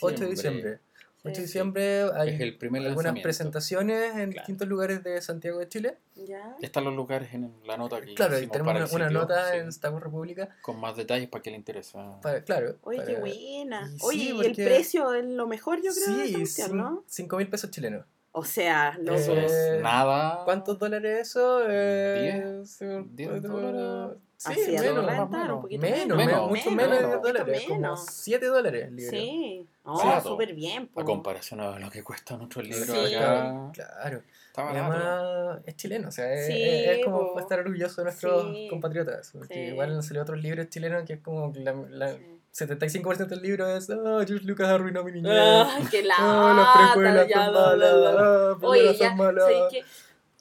[0.00, 0.78] 8 de diciembre.
[1.24, 1.42] 8 de Sí.
[1.42, 4.30] diciembre hay Es el primer algunas presentaciones en Claro.
[4.32, 5.98] distintos lugares de Santiago de Chile.
[6.16, 6.56] Ya.
[6.60, 9.56] Están los lugares en la nota que Claro, y tenemos una, una sitio, nota sí,
[9.58, 10.48] en Wars República.
[10.62, 12.20] con más detalles para que le interesa.
[12.20, 12.76] para- claro.
[12.82, 13.90] Oye, qué para- buena.
[13.92, 17.04] y Oye, sí, y el porque- precio es lo mejor, yo creo, Sí, cuestión, ¿no?
[17.06, 18.04] 5 mil pesos chilenos.
[18.34, 20.42] O sea, lo Eso Eh, es nada.
[20.44, 21.62] ¿Cuántos dólares eso?
[21.68, 24.18] Eh, Diez, sí, diez cuatro- dólares.
[24.44, 25.56] Sí, Así, menos, dólar, más menos.
[25.56, 26.48] un poquito menos, menos.
[26.48, 28.06] mucho menos, menos de dólares, como menos.
[28.10, 29.10] 7 dólares el libro.
[29.16, 29.66] Sí.
[29.84, 30.88] Oh, súper bien.
[30.88, 31.00] po.
[31.00, 33.14] A comparación a lo que cuesta nuestro libro Sí.
[33.14, 33.70] acá.
[33.72, 34.22] Claro.
[34.56, 37.38] Además es chileno, o sea, es, Sí, es- es como po.
[37.40, 38.66] estar orgulloso de nuestros Sí.
[38.68, 39.30] compatriotas.
[39.32, 39.60] Porque Sí.
[39.60, 42.26] igual han salido otros libros chilenos que es como que la, la- Sí.
[42.50, 45.32] 75% del libro es Ah, George Lucas arruinó mi niñez.
[45.32, 46.16] Ay, qué lata.
[46.20, 47.92] Ah, las precuelas ya, son malas.
[48.18, 49.44] ah, Oye, precuelas ya, son malas.
[49.44, 49.84] ¿sabes qué?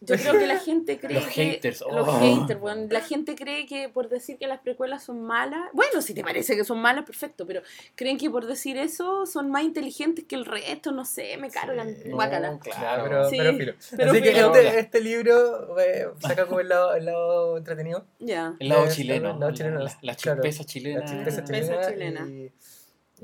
[0.04, 1.32] Yo creo que la gente cree Los que...
[1.52, 2.20] haters, Los oh.
[2.20, 5.70] haters, bueno, la gente cree que por decir que las precuelas son malas...
[5.74, 7.62] Bueno, si te parece que son malas, perfecto, pero
[7.94, 11.96] creen que por decir eso son más inteligentes que el resto, no sé, me cargan,
[11.96, 12.10] Sí.
[12.10, 12.52] guácala.
[12.54, 13.04] No, Claro, claro.
[13.04, 13.74] pero, Sí, pero filo.
[13.96, 18.04] pero Así que este, este libro eh, saca como el lado, el lado entretenido.
[18.18, 18.56] Ya.
[18.60, 19.32] El lado Eh, chileno.
[19.34, 21.00] el lado chileno, la, la chispeza chilena.
[21.02, 21.44] La chispeza.
[21.44, 22.22] Chispeza chilena.
[22.26, 22.28] chilena.
[22.28, 22.52] Y,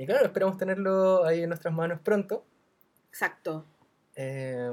[0.03, 2.45] y claro, esperamos tenerlo ahí en nuestras manos pronto.
[3.09, 3.65] Exacto.
[4.15, 4.69] Eh,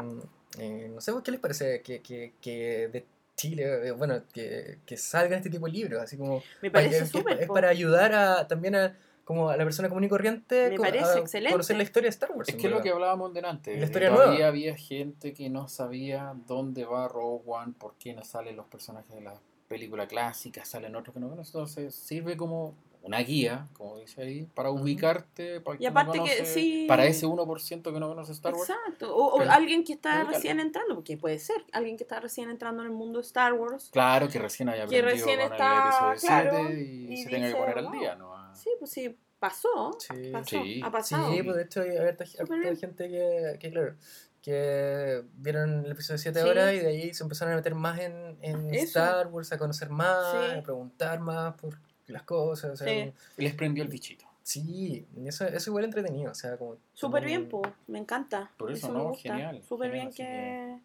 [0.58, 3.04] eh, no sé qué les parece que, que, que de
[3.36, 7.00] Chile, eh, bueno, que, que salgan este tipo de libros, así como Me para parece
[7.10, 7.42] que súper.
[7.42, 11.04] es para ayudar a, también a, como a la persona común y corriente Me parece
[11.04, 11.52] a excelente.
[11.52, 12.48] conocer la historia de Star Wars.
[12.48, 13.76] Es que es lo que hablábamos delante.
[13.76, 14.48] La historia Todavía nueva.
[14.48, 19.12] había gente que no sabía dónde va Rogue One, por qué no salen los personajes
[19.14, 19.34] de la
[19.66, 21.50] película clásica, salen otros que no conocen.
[21.58, 22.74] Entonces sirve como
[23.04, 25.60] una guía, como dice ahí, para ubicarte.
[25.60, 26.84] Para Y no aparte que conoce- sí.
[26.88, 28.68] Para ese 1% que no conoce Star Wars.
[28.70, 29.14] Exacto.
[29.14, 30.30] O, o alguien que está ubícalo.
[30.30, 33.52] recién entrando, porque puede ser, alguien que está recién entrando en el mundo de Star
[33.52, 33.90] Wars.
[33.92, 37.16] Claro, que recién haya Que aprendido recién con está, el episodio claro, 7 y, y
[37.24, 38.34] se tenga que poner al día, ¿no?
[38.34, 39.96] Ah, Sí, pues sí, pasó.
[40.00, 40.30] Sí.
[40.32, 40.80] pasó Sí.
[40.82, 41.30] ha pasado.
[41.32, 42.24] Sí, pues de hecho hay harta
[42.54, 42.76] bien.
[42.76, 43.94] gente que, que, claro,
[44.40, 46.46] que vieron el episodio 7 Sí.
[46.48, 48.74] ahora y de ahí se empezaron a meter más en, en.
[48.74, 50.58] Star Wars, a conocer más, Sí.
[50.58, 51.78] a preguntar más por
[52.12, 52.72] las cosas.
[52.72, 53.12] O sea, Sí.
[53.36, 54.24] Les prendió el bichito.
[54.42, 56.30] sí, eso, eso igual entretenido.
[56.30, 58.50] O sea, como, Súper como- bien, pues, me encanta.
[58.58, 59.14] Por eso, me ¿no?
[59.14, 60.76] Genial, Súper bien así que,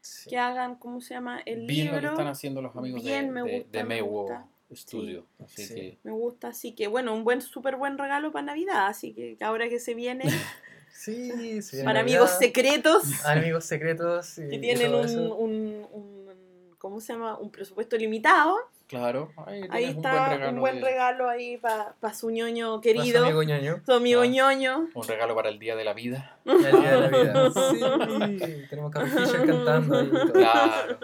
[0.00, 0.30] sí.
[0.30, 1.40] que hagan, ¿cómo se llama?
[1.46, 2.10] El Bien lo que libro.
[2.12, 4.46] están haciendo los amigos Bien, de, me de, gusta, de me Mewo gusta.
[4.74, 5.24] Studio.
[5.44, 5.74] Así Sí.
[5.74, 9.36] que Me gusta, así que bueno, un buen, súper buen regalo para Navidad, así que
[9.40, 10.24] ahora que se viene,
[10.92, 14.38] Sí, sí, para Navidad, amigos secretos Amigos secretos.
[14.38, 15.36] y- que tienen un, eso.
[15.36, 17.38] un, un- ¿cómo se llama?
[17.38, 18.56] Un presupuesto limitado.
[18.86, 19.32] Claro,
[19.70, 23.80] ahí, está un buen de- regalo ahí para su ñoño querido, amigo ñoño.
[23.84, 24.26] su amigo Ah.
[24.26, 24.88] ñoño.
[24.94, 26.38] Un regalo para el día de la vida.
[26.44, 27.50] El día de la vida.
[28.46, 30.32] Sí, tenemos Carrie cantando ahí y todo.
[30.32, 30.98] Claro.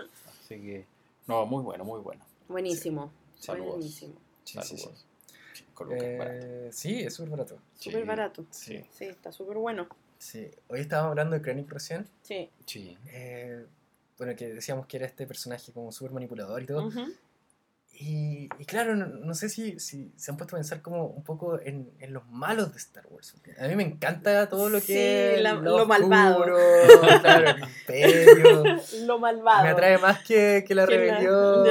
[0.45, 0.87] Así que,
[1.26, 2.22] no, muy bueno, muy bueno.
[2.49, 3.11] Buenísimo.
[3.39, 3.76] Saludos.
[3.76, 4.14] Buenísimo.
[4.45, 4.83] Sí, sí, sí.
[4.83, 5.07] Saludos.
[5.81, 6.37] Lucas, barato.
[6.47, 7.59] Eh, sí, es súper barato.
[7.78, 8.45] Súper Sí, barato.
[8.51, 8.85] Sí.
[8.93, 9.89] Sí, está súper bueno.
[10.18, 10.51] Sí.
[10.68, 12.07] Hoy estábamos hablando de Krennic recién.
[12.22, 12.51] Sí.
[12.66, 12.99] Sí.
[13.12, 13.64] eh,
[14.18, 16.89] bueno, que decíamos que era este personaje como súper manipulador y todo.
[16.89, 17.01] Ujú.
[18.03, 21.23] Y, y claro, no, no sé si, si se han puesto a pensar como un
[21.23, 23.35] poco en, en los malos de Star Wars.
[23.61, 26.39] A mí me encanta todo lo que Sí, es la- lo malvado.
[26.39, 26.57] oscuro,
[27.21, 28.63] claro, el imperio.
[29.05, 29.65] Lo malvado.
[29.65, 31.67] Me atrae más que, que la Que rebelión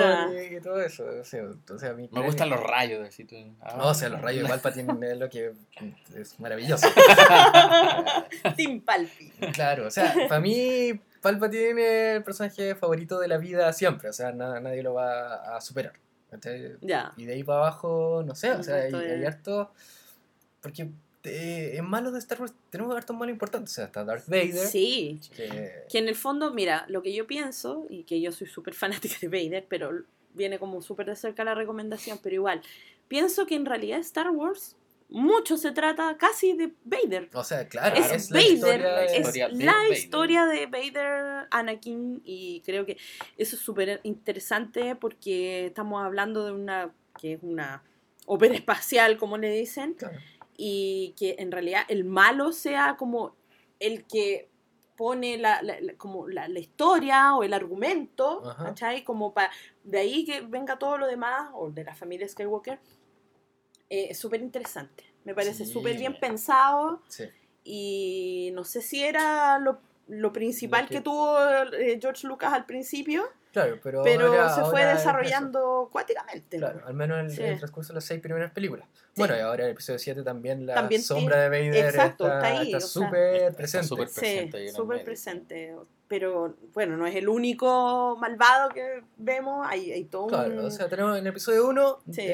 [0.52, 1.04] y, y todo eso.
[1.20, 1.46] O sea,
[1.80, 3.08] sea, a mí Me gustan los rayos.
[3.08, 3.74] Así tú, ah.
[3.78, 5.54] No, o sea, los rayos de Palpatine es lo que
[6.16, 6.88] es maravilloso.
[8.56, 9.32] Team Palpi.
[9.54, 14.14] Claro, o sea, para mí Palpatine es el personaje favorito de la vida siempre, o
[14.14, 15.94] sea, na- nadie lo va a superar.
[16.82, 17.14] Ya.
[17.18, 19.72] Y de ahí para abajo, no sé, o sea, hay, hay harto...
[20.62, 20.90] Porque
[21.24, 24.68] eh, en malos de Star Wars tenemos hartos malos importantes, o sea, está Darth Vader,
[24.68, 25.20] Sí.
[25.36, 25.84] que...
[25.90, 29.16] Que en el fondo, mira, lo que yo pienso, y que yo soy súper fanática
[29.22, 30.04] de Vader, pero
[30.34, 32.62] viene como súper de cerca la recomendación, pero igual,
[33.08, 34.76] pienso que en realidad Star Wars
[35.10, 37.30] mucho se trata casi de Vader.
[37.34, 39.92] O sea, claro, es, es, la Vader, historia de- es la Vader.
[39.94, 42.98] historia de Vader, Anakin, y creo que
[43.38, 47.84] eso es súper interesante porque estamos hablando de una, que es una
[48.28, 50.18] ópera espacial, como le dicen, Claro.
[50.58, 53.36] y que en realidad el malo sea como
[53.80, 54.48] el que
[54.96, 58.44] pone la, la- la- como la, la historia o el argumento.
[58.58, 59.04] ¿cachai?
[59.06, 59.50] Como para
[59.86, 62.80] de ahí que venga todo lo demás, o de la familia Skywalker,
[63.90, 65.04] eh, es súper interesante.
[65.26, 65.72] Me parece Sí.
[65.74, 67.26] súper bien pensado Sí.
[67.64, 71.38] y no sé si era lo, lo principal Lo que- que tuvo
[71.74, 76.58] eh, George Lucas al principio, Claro, pero, pero ahora- se fue desarrollando cuáticamente.
[76.58, 77.44] Claro, al menos en el, Sí.
[77.44, 78.88] el transcurso de las seis primeras películas.
[79.16, 82.38] Bueno, y ahora en el episodio 7 también la También sombra de Vader exacto, está
[82.38, 82.90] está ahí, está o sea.
[82.90, 83.88] súper Está presente.
[83.88, 85.76] súper presente Sí, presente.
[86.08, 89.66] Pero bueno, no es el único malvado que vemos.
[89.70, 90.60] Hay, hay todo Claro, un.
[90.66, 92.28] o sea, tenemos en el episodio 1, Sí.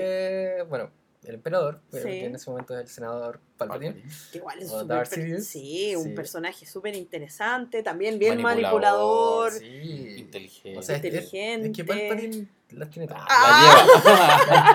[0.70, 0.92] bueno,
[1.30, 2.10] el emperador, pero Sí.
[2.10, 4.04] que en ese momento es el senador Palpatine.
[4.32, 5.46] Que igual es o súper Darth per- Sidious.
[5.46, 6.10] Sí, un Sí.
[6.10, 7.84] personaje súper interesante.
[7.84, 9.52] También bien Manipulador, manipulador.
[9.54, 10.16] Sí.
[10.20, 10.78] Inteligente.
[10.80, 11.68] O sea, es, Inteligente.
[11.68, 13.24] es que Palpatine las tiene todas.
[13.30, 13.86] Ah.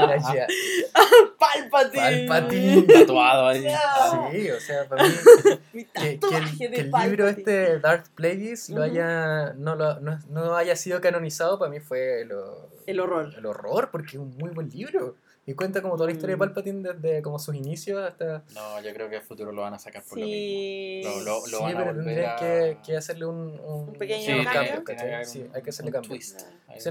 [0.01, 0.47] La Las lleva.
[1.39, 2.27] Palpatine.
[2.29, 2.83] Palpatine.
[2.83, 3.67] lleva tatuado ahí.
[3.69, 4.29] Ah.
[4.33, 5.11] Sí, o sea, para mí
[5.73, 8.85] Mi que, que el, de que el libro este Darth Plagueis lo Ujú.
[8.85, 13.33] haya no, lo, no, no haya sido canonizado para mí fue lo- El horror.
[13.37, 15.17] el horror porque es un muy buen libro
[15.51, 16.41] y cuenta como toda la historia de Mm.
[16.41, 19.75] Palpatine desde como sus inicios hasta No, yo creo que en el futuro lo van
[19.75, 20.21] a sacar por Sí.
[20.21, 21.25] lo mismo.
[21.25, 24.45] Lo- lo- sí van a pero a- que, que hacerle un, un, Un pequeño Sí,
[24.45, 24.85] cambio.
[25.25, 26.11] sí, hay que hacerle un cambio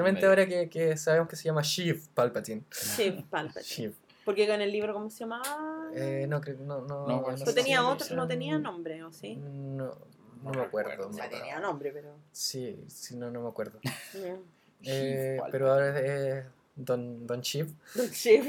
[0.09, 0.29] en medio.
[0.29, 3.63] ahora que, que sabemos que se llama Sheev Palpatine Sí, Palpatine.
[3.63, 3.93] Sheev
[4.25, 5.89] Porque con el libro, ¿cómo se llamaba?
[5.95, 9.35] eh, no creo no no, No, bueno, no tenía otro, no tenía nombre, ¿o sí?
[9.37, 9.49] no,
[9.85, 9.95] no,
[10.43, 11.09] No me acuerdo.
[11.09, 12.15] O sea, no, tenía nombre, pero.
[12.31, 13.79] sí sí no no me acuerdo.
[14.81, 16.45] Eh, pero ahora es
[16.85, 17.67] Don, Don Sheev
[18.11, 18.39] Sí.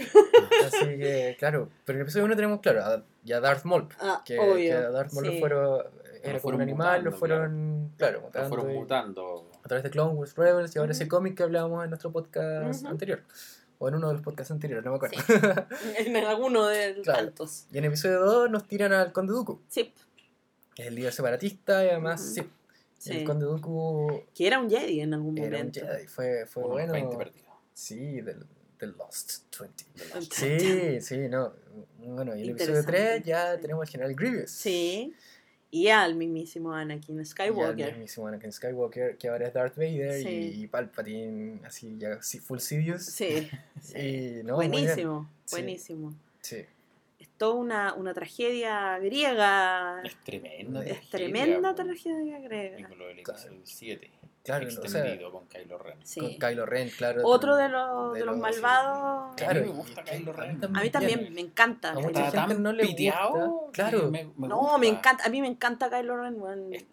[0.67, 3.89] Así que, claro, pero en el episodio 1 tenemos, claro, a, ya a Darth Maul.
[4.01, 4.55] Ah, Que, obvio.
[4.57, 5.83] que a Darth Maul lo fueron,
[6.23, 9.51] era como un animal, lo fueron, claro, Lo mutando fueron y- mutando.
[9.65, 12.85] a través de Clone Wars Rebels y ahora ese cómic que hablábamos en nuestro podcast
[12.87, 13.23] anterior.
[13.83, 15.17] O en uno de los podcasts anteriores, no me acuerdo.
[15.99, 17.25] En alguno de los Claro.
[17.29, 17.65] tantos.
[17.73, 19.93] y en el episodio 2 nos tiran al Conde Dooku, Sí.
[20.77, 22.35] es el líder separatista y además, Ujú.
[22.35, 22.51] sí,
[22.99, 23.13] sí.
[23.19, 25.81] el Conde Dooku Que era un Jedi en algún era un momento.
[25.81, 26.93] Jedi, fue, fue bueno.
[26.93, 27.50] 20 perdidos.
[27.81, 28.45] Sí, del,
[28.79, 29.85] del Lost 20.
[29.95, 31.55] de los- Sí, sí, no.
[31.99, 34.51] Bueno, y el episodio 3 Interesante, ya tenemos al general Grievous.
[34.51, 35.15] Sí.
[35.71, 37.93] Y al mismísimo Anakin Y al Skywalker.
[37.93, 40.53] mismísimo Anakin Skywalker, que ahora es Darth Vader Sí.
[40.63, 43.03] y Palpatine, así ya así full Sidious.
[43.07, 43.49] Sí.
[43.81, 43.99] sí.
[43.99, 44.83] Y, no, muy bien.
[44.83, 45.55] buenísimo, Sí.
[45.57, 46.15] buenísimo.
[46.43, 46.65] Sí.
[47.19, 50.03] Es toda una, una tragedia griega.
[50.05, 50.81] Es tremenda.
[50.85, 52.89] Es tragedia, tremenda tragedia Y griega.
[52.89, 54.11] con lo del episodio 7.
[54.43, 55.99] Claro, o sea, extendido con Kylo Ren.
[55.99, 56.39] con Sí.
[56.41, 57.21] Kylo Ren, claro.
[57.25, 59.35] Otro de los, de de los los- malvados.
[59.37, 60.61] Claro, A mí me gusta Kylo Ren.
[60.75, 61.91] A mí también me encanta.
[61.91, 64.11] A mucha gente tan no le piteado Claro.
[64.11, 64.99] me- me No, me gusta.
[64.99, 65.25] encanta.
[65.27, 66.39] A mí me encanta Kylo Ren.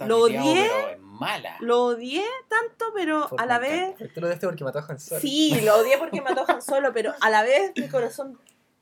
[0.05, 0.69] Lo odié,
[0.99, 1.55] mala.
[1.61, 3.89] lo odié tanto, pero Por- a la me vez.
[3.91, 4.13] encanta.
[4.13, 5.21] Tú lo diste porque mató a Han Solo.
[5.21, 8.37] Sí, lo odié porque mató a Han Solo, pero a la vez mi corazón,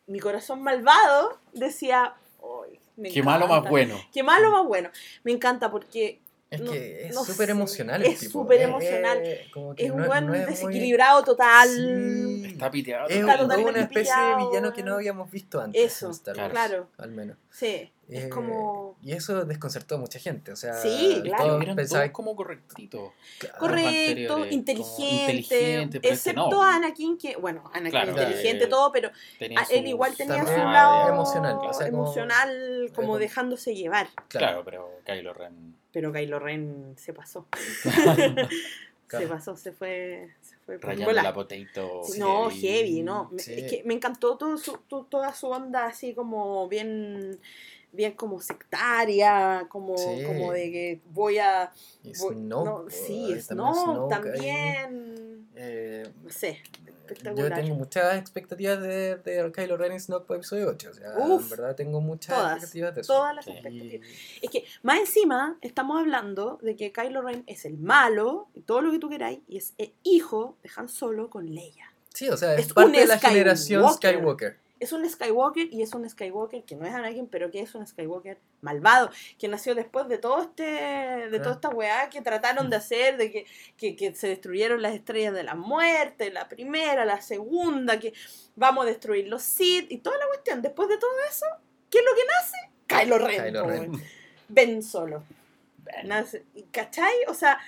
[0.07, 3.69] mi corazón malvado decía, "Ay, me Qué malo más encanta".
[3.69, 3.95] bueno.
[4.11, 4.89] Qué malo más bueno.
[5.23, 6.19] Me encanta porque
[6.55, 9.19] Es No- que es no súper emocional el es súper emocional.
[9.23, 9.47] eh,
[9.77, 11.69] es un no- buen no es muy- desequilibrado total.
[11.69, 12.45] Sí.
[12.45, 13.07] Está piteado.
[13.07, 13.71] Es Está un- totalmente.
[13.71, 16.39] una especie de villano que no habíamos visto antes Eso, claro.
[16.41, 16.51] Wars.
[16.51, 17.37] Claro, Al menos.
[17.51, 17.91] sí.
[18.07, 18.95] Es Eh, como.
[19.01, 20.51] Y eso desconcertó a mucha gente.
[20.51, 21.57] O sea, Sí, claro.
[21.59, 23.11] todos pensaban como correctitos.
[23.39, 26.61] claro, Correcto, inteligente, inteligente, este excepto no.
[26.63, 30.51] a Anakin, que, bueno, Anakin Claro, inteligente eh, todo, pero a- él igual tenía su
[30.55, 34.07] lado emocional, o sea, como- emocional, como como- dejándose llevar.
[34.27, 35.75] Claro, pero Kylo Ren.
[35.95, 37.47] Pero Kylo Ren se pasó.
[39.07, 42.01] Se pasó, se fue, se fue Rayando la potato.
[42.03, 43.31] Sí, No, heavy, ¿no?
[43.37, 43.53] Sí.
[43.53, 47.39] Es que me encantó todo su, to- toda su onda así como bien,
[47.95, 50.23] bien como sectaria, como, Sí.
[50.25, 51.71] como de que voy a...
[52.19, 53.43] Voy- no, sí, eh,
[54.09, 55.47] también.
[55.55, 56.61] Eh, No sé,
[57.35, 60.89] yo tengo muchas expectativas de, de Kylo Ren y Snoke para episodio 8.
[60.89, 63.13] O sea, Uf, en verdad tengo muchas todas, expectativas de eso.
[63.13, 63.51] Todas las Sí.
[63.51, 64.07] expectativas.
[64.41, 68.61] Y- Es que más encima estamos hablando de que Kylo Ren es el malo, y
[68.61, 71.91] todo lo que tú queráis, y es el hijo de Han Solo con Leia.
[72.13, 74.57] Sí, o sea, es, Es parte de la generación Skywalker.
[74.79, 77.87] Es un Skywalker y es un Skywalker que no es Anakin, pero que es un
[77.87, 79.09] Skywalker malvado,
[79.39, 81.43] que nació después de todo este, de Claro.
[81.43, 83.45] toda esta weá que trataron de hacer, de que,
[83.77, 88.13] que, que se destruyeron las estrellas de la muerte, la primera, la segunda, que
[88.55, 90.61] vamos a destruir los Sith y toda la cuestión.
[90.61, 91.45] Después de todo eso,
[91.89, 92.57] ¿qué es lo que nace?
[93.05, 93.43] Kylo Ren.
[93.45, 93.91] Kylo Ren.
[94.49, 95.23] Ben solo.
[96.03, 97.13] Nace, ¿y ¿Cachai?
[97.27, 97.59] O sea,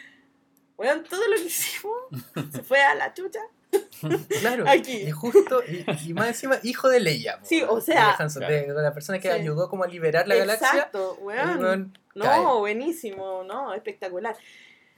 [0.77, 1.95] weón, todo lo que hicimos
[2.53, 3.39] se fue a la chucha.
[4.41, 4.65] Claro.
[4.67, 4.97] Aquí.
[5.07, 7.39] Y justo, y, y más encima, hijo de Leia.
[7.39, 8.67] po, Sí, o sea- Han Solo, Claro.
[8.67, 9.33] de, de la persona que Sí.
[9.33, 10.67] ayudó como a liberar la galaxia.
[10.69, 11.93] Exacto, weón.
[12.15, 12.45] No, cae.
[12.59, 14.35] buenísimo, no, espectacular.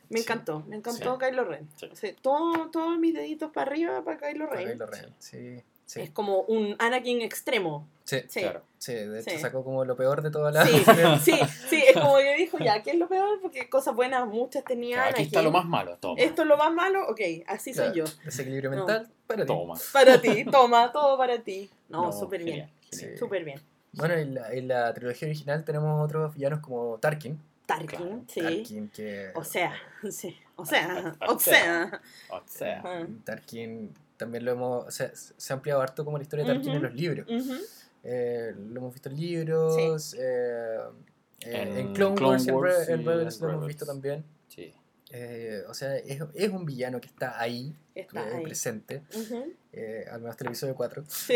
[0.09, 0.23] Me Sí.
[0.23, 1.25] encantó, me encantó Sí.
[1.25, 1.69] Kylo Ren.
[1.75, 1.89] Sí.
[1.93, 4.71] Sí, todo- todos mis deditos para arriba para Kylo Para Ren.
[4.71, 5.63] Kylo Ren, sí.
[5.89, 7.87] Sí, Es como un Anakin extremo.
[8.03, 8.41] sí, Sí.
[8.41, 8.61] Claro.
[8.77, 9.37] sí, de hecho Sí.
[9.39, 10.63] sacó como lo peor de toda la...
[10.63, 10.73] Sí,
[11.23, 13.41] sí, sí, es como que dijo, ya, ¿qué es lo peor?
[13.41, 15.25] Porque cosas buenas muchas tenía Claro, aquí Anakin.
[15.25, 16.21] está lo más malo, toma.
[16.21, 18.03] Esto es lo más malo, ok, así soy yo.
[18.23, 18.77] Desequilibrio No.
[18.77, 19.47] mental, para ti.
[19.47, 19.75] Toma.
[19.91, 21.67] Para ti, toma, todo para ti.
[21.89, 22.69] No, No, súper bien,
[23.17, 23.59] súper bien.
[23.93, 27.41] Bueno, en la, en la trilogía original tenemos otros villanos como Tarkin.
[27.65, 28.41] Tarkin, Claro, sí.
[28.41, 29.31] Tarkin, que...
[29.33, 29.73] O sea,
[30.11, 30.37] sí.
[30.55, 31.99] O sea, O o sea.
[32.29, 32.83] O sea.
[33.23, 34.85] Tarkin también lo hemos...
[34.85, 36.85] O sea, se ha ampliado harto como la historia de Tarkin en Ujú.
[36.85, 37.25] los libros.
[38.03, 40.77] Eh, lo hemos visto en libros, eh,
[41.41, 44.23] eh, en, En Clone, Clone Wars, en Re- en Rebels en lo hemos visto también.
[44.47, 44.73] sí.
[45.11, 48.43] Eh, o sea, es, es un villano que está ahí, Está eh, ahí.
[48.43, 49.01] presente,
[49.73, 51.03] eh, al menos el episodio 4.
[51.07, 51.33] Sí.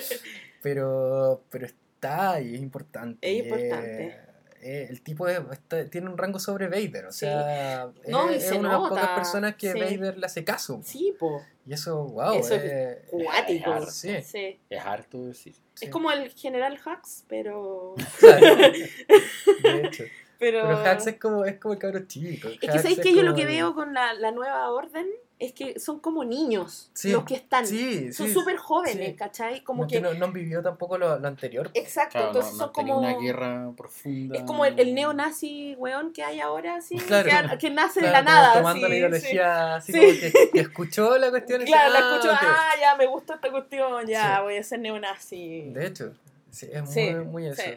[0.62, 3.18] Pero, pero está ahí, es importante.
[3.38, 4.18] Es importante.
[4.62, 7.20] Eh, eh, el tipo es- está- tiene un rango sobre Vader, o Sí.
[7.20, 9.78] sea, No, y es, se es una de las pocas personas que sí.
[9.80, 10.80] Vader le hace caso.
[10.84, 11.42] Sí, po.
[11.66, 13.70] Y eso, wow, Eso es eh, Cuático.
[13.72, 13.90] harto.
[13.90, 14.58] sí, Sí.
[14.70, 15.54] Es harto decir.
[15.74, 15.84] sí.
[15.84, 17.94] Es como el General Hux, pero.
[18.18, 18.56] Claro.
[19.62, 20.04] De hecho.
[20.38, 22.48] Pero, Pero Hax es como, es como el cabro chico.
[22.48, 25.06] Es que sabéis es que yo lo que veo con la, la nueva orden
[25.44, 27.66] es que son como niños Sí, los que están.
[27.66, 28.32] Sí, son sí.
[28.34, 29.14] súper jóvenes, sí.
[29.14, 29.62] ¿cachai?
[29.62, 30.00] Como No, que.
[30.00, 31.70] no, no han vivido tampoco lo, lo anterior.
[31.74, 32.98] Exacto, Claro, entonces no son como.
[32.98, 34.36] una guerra profunda.
[34.38, 36.96] Es como el, el neonazi weón que hay ahora, así.
[37.06, 37.50] Claro.
[37.50, 38.54] que, que nace de Claro, la como nada.
[38.54, 39.98] Tomando la ideología, así Sí.
[39.98, 41.68] como que, que escuchó la cuestión sí.
[41.68, 42.48] y Claro, la dice, escucho, "Ah, ok".
[42.48, 44.42] ah, ya, me gusta esta cuestión, ya, Sí.
[44.42, 45.70] voy a ser neonazi.
[45.72, 46.12] De hecho,
[46.50, 47.62] sí, es muy, Sí, muy eso.
[47.62, 47.70] sí.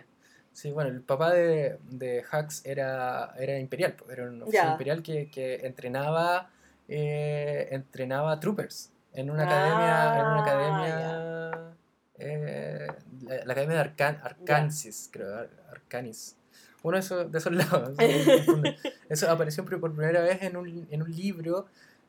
[0.54, 0.72] Sí.
[0.72, 4.72] bueno, el papá de, de Hux era, era imperial, era un oficial Ya.
[4.72, 6.50] imperial que, que entrenaba,
[6.88, 11.76] eh, entrenaba troopers en una Ah, academia, en una academia,
[12.18, 12.88] eh,
[13.22, 16.38] la, la academia de Arcan, Arkansas, creo, Ar- Arcanis.
[16.84, 17.98] Uno de esos, de esos lados.
[19.10, 21.66] Eso apareció por primera vez en un, en un libro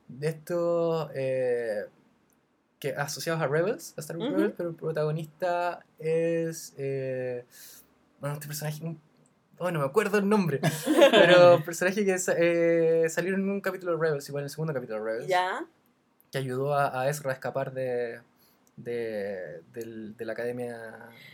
[0.08, 1.86] de estos eh,
[2.78, 4.32] que asociados a Rebels, a Star Wars.
[4.32, 6.74] Rebels, pero el protagonista es.
[6.76, 7.44] eh,
[8.20, 8.84] bueno, este personaje.
[8.84, 9.00] un-
[9.58, 10.60] Oh, no me acuerdo el nombre.
[11.10, 14.98] pero personaje que eh, salió en un capítulo de Rebels, igual en el segundo capítulo
[14.98, 15.64] de Rebels, Ya.
[16.30, 18.20] que ayudó a, a Ezra a escapar de,
[18.76, 20.76] de, del- de la academia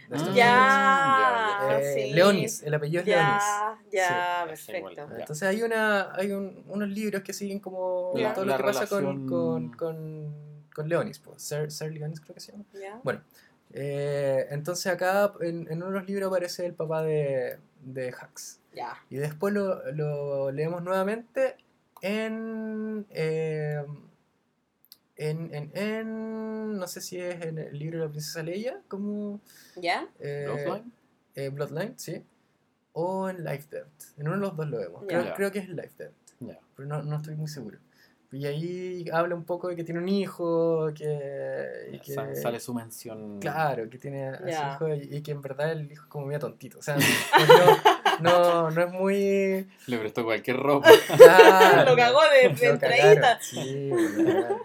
[0.08, 1.78] de Wars Ya.
[1.80, 2.12] Eh, sí.
[2.14, 3.42] Leonis, el apellido es Leonis.
[3.90, 5.08] Ya, Sí, perfecto.
[5.18, 8.32] Entonces hay una hay un- unos libros que siguen como Ya.
[8.34, 10.34] todo La lo que pasa con, con, con,
[10.72, 11.42] con Leonis, pues.
[11.42, 12.64] Sir, Sir Leonis creo que se llama.
[12.80, 13.00] Ya.
[13.02, 13.20] Bueno,
[13.72, 18.14] eh, entonces acá en, en uno de los libros aparece el papá de, de.
[18.74, 18.96] Ya.
[19.10, 21.56] Y después lo, lo leemos nuevamente
[22.00, 23.84] en, eh,
[25.16, 29.40] en, en, en- No sé si es en el libro de la princesa Leia, como...
[29.76, 30.08] ¿Ya?
[30.20, 30.92] eh, Bloodline.
[31.34, 32.24] eh, Bloodline, sí.
[32.94, 33.86] O en Life Debt.
[34.18, 35.04] En uno de los dos lo vemos.
[35.06, 36.12] Creo, creo que es en Life Debt.
[36.40, 36.58] Ya.
[36.76, 37.78] Pero no, no estoy muy seguro.
[38.32, 41.90] Y ahí habla un poco de que tiene un hijo, que...
[41.92, 43.38] y que- Sa- Sale su mención.
[43.40, 44.48] Claro, que tiene a su
[44.86, 46.78] hijo y, y que en verdad el hijo es como medio tontito.
[46.78, 46.96] O sea,
[48.22, 49.66] no, no, no es muy...
[49.86, 50.88] Le prestó cualquier ropa.
[51.16, 53.38] Claro, Lo cagó de, de entradita.
[53.40, 54.58] Sí, cagaron.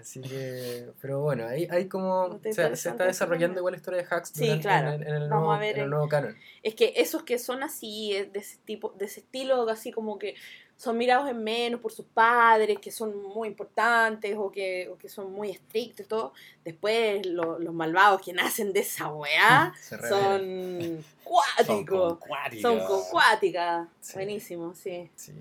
[0.00, 4.02] Así que, pero bueno, ahí hay como, o sea, se está desarrollando igual la historia
[4.02, 4.92] de Hux Sí, claro.
[4.92, 6.36] en, el- en el Vamos nuevo, a ver en el el- nuevo canon.
[6.62, 10.18] Es que esos que son así, eh, de ese tipo, de ese estilo, así como
[10.18, 10.34] que
[10.76, 15.08] son mirados en menos por sus padres, que son muy importantes o que, o que
[15.08, 16.32] son muy estrictos y todo,
[16.64, 19.72] después lo- los malvados que nacen de esa weá
[20.08, 22.18] son cuáticos.
[22.60, 23.88] Son cuáticas.
[24.00, 24.12] Sí.
[24.14, 25.10] Buenísimo, sí.
[25.14, 25.32] Sí.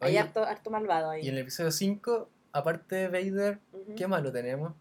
[0.00, 1.24] Hay harto, harto malvado ahí.
[1.24, 3.58] y en el episodio 5, aparte de Vader.
[3.96, 4.72] ¿qué malo tenemos?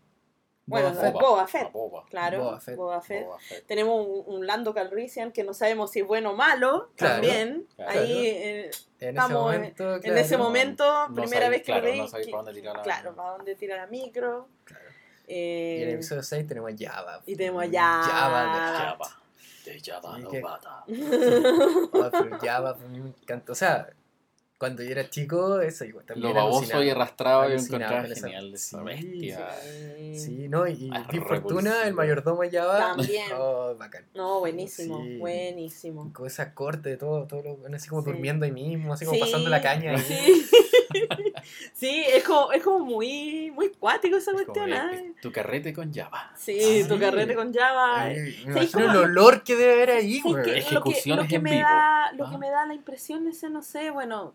[0.71, 1.13] Bueno, Boba Fett.
[1.13, 1.71] Boba Fett.
[1.71, 2.05] Boba.
[2.09, 2.75] Claro, Boba Fett.
[2.75, 3.25] Boba Fett.
[3.25, 3.67] Boba Fett.
[3.67, 7.67] Tenemos un, un Lando Calrissian que no sabemos si es bueno o malo, Claro, también.
[7.75, 7.91] claro.
[7.99, 11.59] Ahí eh, En ese Estamos en- momento, En claro, ese momento, no primera sabéis- vez
[11.59, 12.01] que claro, lo veis.
[12.01, 14.47] no sabéis que- para dónde tirar la- Claro, para dónde tira la micro.
[14.63, 14.85] claro.
[15.27, 17.21] eh, Y en el episodio 6 tenemos a Java.
[17.25, 18.73] y tenemos a Java Java.
[18.77, 19.17] Java.
[19.65, 20.83] De Java Sí, no que- bata.
[20.87, 20.87] Oh,
[22.11, 23.51] pero Java a mí me encanta.
[23.51, 23.87] O sea,
[24.61, 28.55] cuando yo era chico, eso igual también Lo baboso y arrastrado y encontraba genial de
[28.57, 29.49] esa Sí, bestia.
[29.59, 30.19] Sí.
[30.19, 30.67] Sí, ¿no?
[30.67, 31.25] Y, repulsivo.
[31.25, 32.77] Fortuna, el mayordomo de Java.
[32.95, 33.23] También.
[33.39, 34.05] Oh, bacán.
[34.13, 35.17] No, buenísimo, Sí.
[35.17, 36.13] buenísimo.
[36.13, 38.11] Con esa corte, todo, todo lo, así como Sí.
[38.11, 39.93] durmiendo ahí mismo, así como Sí, pasando la caña.
[39.93, 39.99] ahí.
[39.99, 40.47] Sí,
[41.73, 45.13] Sí, es como, es como muy, muy cuático esa Es como cuestión, ¿eh?
[45.23, 46.31] Tu carrete con Java.
[46.37, 46.99] Sí, Ah, tu sí.
[46.99, 48.01] carrete con Java.
[48.03, 48.91] Ay, ¿sabes me imagino cómo?
[48.91, 50.43] el olor que debe haber ahí, ¿Sabes güey.
[50.43, 50.49] qué?
[50.51, 51.63] Lo que, Ejecuciones lo que en me vivo.
[51.67, 52.29] da, lo Ah.
[52.31, 54.33] que me da la impresión ese, no sé, bueno,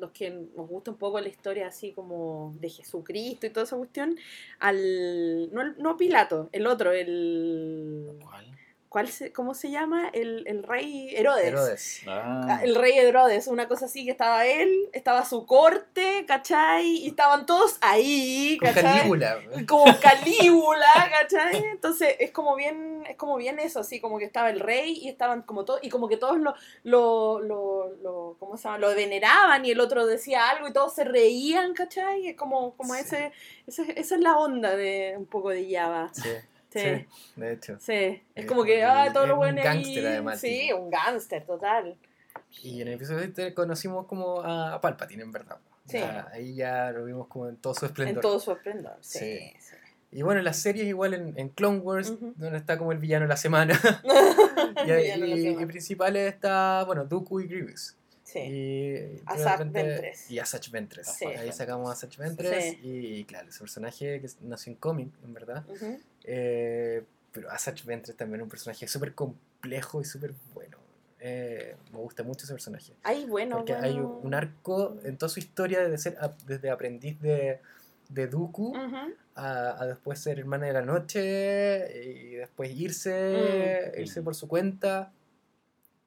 [0.00, 3.76] los que nos gusta un poco la historia así como de Jesucristo y toda esa
[3.76, 4.16] cuestión,
[4.58, 8.49] al no, no Pilato, el otro, el ¿Cuál?
[8.90, 10.10] ¿Cuál se, ¿cómo se llama?
[10.12, 11.44] El, el rey Herodes.
[11.46, 12.00] Herodes.
[12.06, 16.86] Ah, Ah, El rey Herodes, una cosa así, que estaba él, estaba su corte, ¿cachai?
[16.98, 18.98] Y estaban todos ahí, Con ¿cachai?
[18.98, 19.38] Calígula.
[19.66, 21.56] como Calígula, ¿cachai?
[21.70, 25.08] Entonces es como bien, es como bien eso, así como que estaba el rey y
[25.08, 28.78] estaban como todos, y como que todos lo, lo, lo, lo- ¿cómo se llama?
[28.78, 32.26] Lo veneraban y el otro decía algo y todos se reían, ¿cachai?
[32.28, 33.00] Es como, como Sí.
[33.02, 33.32] ese,
[33.66, 36.10] ese- esa es la onda de un poco de Java.
[36.12, 36.28] Sí,
[36.70, 36.78] Sí.
[36.80, 37.06] sí,
[37.36, 37.76] de hecho.
[37.80, 40.12] Sí, es Es como que, ah, todos los un buenos gángster, ahí.
[40.12, 40.78] además, Sí, tipo.
[40.78, 41.96] un gángster, total.
[42.62, 45.58] Y en el episodio 7 conocimos como a Palpatine, en verdad.
[45.86, 45.98] Sí.
[45.98, 48.14] Ya, ahí ya lo vimos como en todo su esplendor.
[48.16, 48.96] En todo su esplendor.
[49.00, 49.52] Sí, Sí.
[49.58, 49.76] sí.
[50.12, 52.32] Y bueno, en las series igual en, en Clone Wars, Ujú.
[52.36, 53.78] donde está como el villano de la y, semana.
[55.62, 57.96] y principales está, bueno, Dooku y Grievous.
[58.32, 58.38] Sí.
[58.38, 59.20] Y,
[59.58, 60.30] repente- Ventress.
[60.30, 60.38] Y
[60.70, 61.06] Ventress.
[61.08, 61.24] Sí.
[61.26, 62.64] Ahí sacamos a Asajj Ventress.
[62.64, 62.80] Sí.
[62.82, 65.64] Y claro, ese personaje que nació en cómic, en verdad.
[66.24, 67.02] Eh,
[67.32, 70.76] pero Asajj Ventress también es un personaje súper complejo y súper bueno.
[71.20, 72.92] Eh, me gusta mucho ese personaje.
[73.02, 73.86] Ay, bueno, Porque bueno.
[73.86, 76.16] hay un arco en toda su historia de ser
[76.46, 77.58] desde aprendiz de,
[78.08, 78.74] de Dooku
[79.34, 84.00] a, a después ser hermana de la noche y después irse, Mm.
[84.00, 85.12] irse por su cuenta.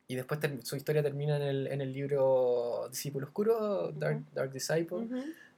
[0.08, 4.24] Y después su historia termina en el, en el libro Discípulo Oscuro, Dark.
[4.34, 5.08] Dark Disciple.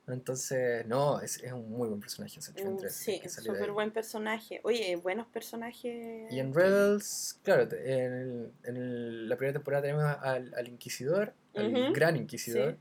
[0.08, 2.40] Entonces, no, es, es un muy buen personaje.
[2.64, 4.62] Ventress, Sí, súper buen personaje.
[4.64, 6.32] Oye, buenos personajes.
[6.32, 10.68] Y en Rebels, claro, te- en, el- en el- la primera temporada tenemos al, al
[10.68, 12.80] Inquisidor, al gran Inquisidor, Sí.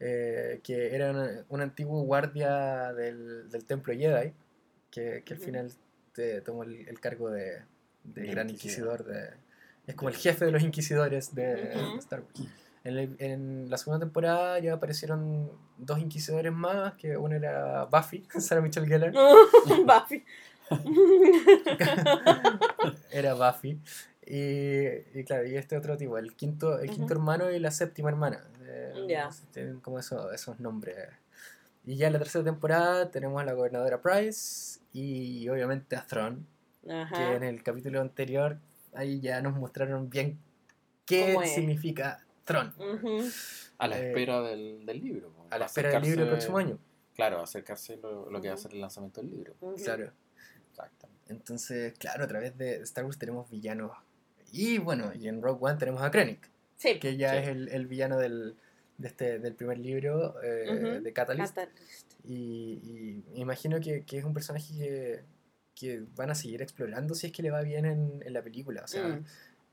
[0.00, 4.32] eh, que era una- un antiguo guardia del, del Templo Jedi,
[4.90, 5.70] que, que al final
[6.14, 7.62] te tomó el, el cargo de,
[8.02, 9.02] de De gran Inquisidor.
[9.02, 9.04] Inquisidor.
[9.04, 9.45] De,
[9.86, 12.48] es como el jefe de los Inquisidores de, Star Wars.
[12.84, 18.24] En, el- en la segunda temporada ya aparecieron dos Inquisidores más, que uno era Buffy,
[18.38, 19.12] Sarah Michelle Gellar,
[19.86, 20.24] Buffy.
[23.10, 23.80] era Buffy.
[24.26, 28.08] Y, y claro, y este otro tipo, el quinto, el quinto hermano y la séptima
[28.08, 28.42] hermana.
[28.62, 29.30] Eh, Ya.
[29.52, 30.96] Tienen como eso- esos nombres.
[31.84, 36.44] Y ya en la tercera temporada tenemos a la gobernadora Price y obviamente a Thrawn,
[36.82, 37.34] que Ajá.
[37.36, 38.58] en el capítulo anterior
[38.96, 40.38] ahí ya nos mostraron bien
[41.04, 42.22] qué significa.
[42.78, 43.24] Ujú.
[43.78, 45.32] a la eh, espera del, del libro.
[45.50, 46.78] A la espera del libro el próximo año.
[47.14, 49.54] Claro, acercarse lo, lo que va a ser el lanzamiento del libro.
[49.82, 50.12] Claro.
[50.70, 51.22] Exactamente.
[51.32, 53.90] Entonces, claro, a través de Star Wars tenemos villanos.
[54.52, 56.48] Y bueno, y en Rogue One tenemos a Krennic.
[56.76, 57.00] Sí.
[57.00, 57.38] que ya Sí.
[57.38, 58.54] es el, el villano del,
[58.98, 61.54] de este, del primer libro eh, de Catalyst.
[61.56, 62.12] Catalyst.
[62.24, 65.22] Y, y imagino que, que es un personaje que,
[65.76, 68.82] que van a seguir explorando si es que le va bien en, en la película.
[68.84, 69.24] O sea, Mm.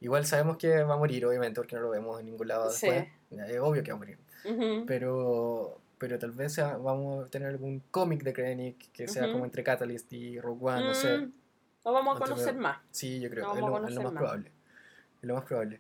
[0.01, 2.88] igual sabemos que va a morir, obviamente, porque no lo vemos en ningún lado Sí.
[2.88, 3.49] después.
[3.49, 4.20] Es obvio que va a morir.
[4.45, 4.86] Ujú.
[4.86, 9.32] Pero, pero tal vez sea- vamos a tener algún cómic de Krennic que sea Ujú.
[9.34, 11.18] como entre Catalyst y Rogue One, no sé.
[11.20, 11.32] Mm.
[11.86, 12.78] Lo vamos a conocer más.
[12.91, 14.22] Sí, yo creo, es lo, es lo más más.
[14.22, 14.51] probable.
[15.22, 15.80] Es lo más probable.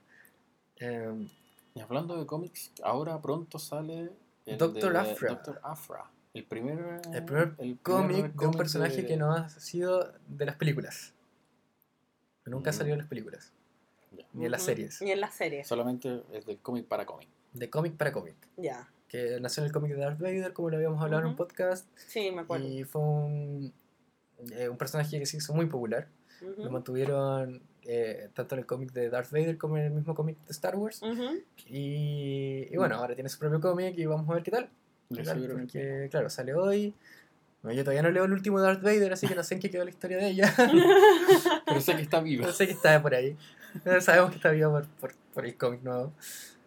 [0.77, 1.27] Em,
[1.75, 4.11] Y hablando de cómics, ahora pronto sale
[4.45, 5.29] el Doctor de Aphra.
[5.29, 6.05] Doctor Afra.
[6.33, 11.13] El primer, El primer cómic de un personaje que no ha sido de las películas.
[12.43, 12.77] Que Nunca ha Mm.
[12.77, 13.53] salido en las películas,
[14.33, 14.65] ni en las Ujú.
[14.71, 15.01] series.
[15.01, 15.67] Ni en las series.
[15.67, 17.29] Solamente es del cómic para cómic.
[17.53, 18.35] De cómic para cómic.
[18.57, 18.89] Ya.
[19.07, 21.87] Que nació en el cómic de Darth Vader, como lo habíamos hablado en un podcast.
[22.07, 22.67] Sí, me acuerdo.
[22.67, 23.71] Y fue un,
[24.53, 26.07] eh, un personaje que se hizo muy popular.
[26.57, 30.37] Lo mantuvieron eh, tanto en el cómic de Darth Vader como en el mismo cómic
[30.45, 31.01] de Star Wars.
[31.67, 34.69] Y bueno, ahora tiene su propio cómic y vamos a ver qué tal.
[35.59, 36.93] Porque, claro, sale hoy.
[37.61, 39.69] Bueno, yo todavía no leo el último Darth Vader, así que no sé en qué
[39.69, 40.53] quedó la historia de ella.
[41.65, 42.45] Pero sé que está vivo.
[42.47, 43.37] No sé que está por ahí.
[43.85, 46.13] No sabemos que está viva por, por, por el cómic nuevo.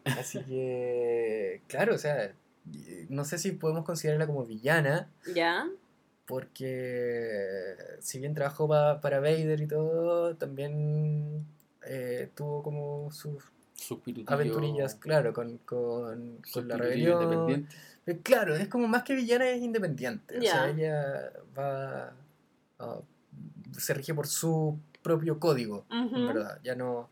[0.05, 2.33] Así que, claro, o sea,
[3.09, 5.67] no sé si podemos considerarla como villana, Ya.
[6.27, 11.45] porque si bien trabajó pa- para Vader y todo, también
[11.87, 13.43] eh, tuvo como sus
[14.27, 17.23] aventurillas, claro, con, con, con la rebelión.
[17.23, 17.77] independiente.
[18.07, 20.39] Eh, Claro, es como más que villana, es independiente.
[20.39, 22.13] O sea, ella va.
[23.77, 26.61] se rige por su propio código, en verdad.
[26.63, 27.11] Ya no.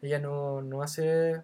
[0.00, 1.42] Ella no, no hace.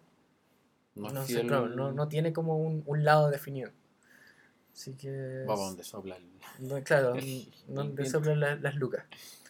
[0.96, 3.70] No, sé, claro, no, no tiene como un, un lado definido.
[4.72, 5.44] Así que.
[5.46, 6.24] Vamos donde sopla el...
[6.68, 9.04] no, claro, el- donde el soplan las, las lucas.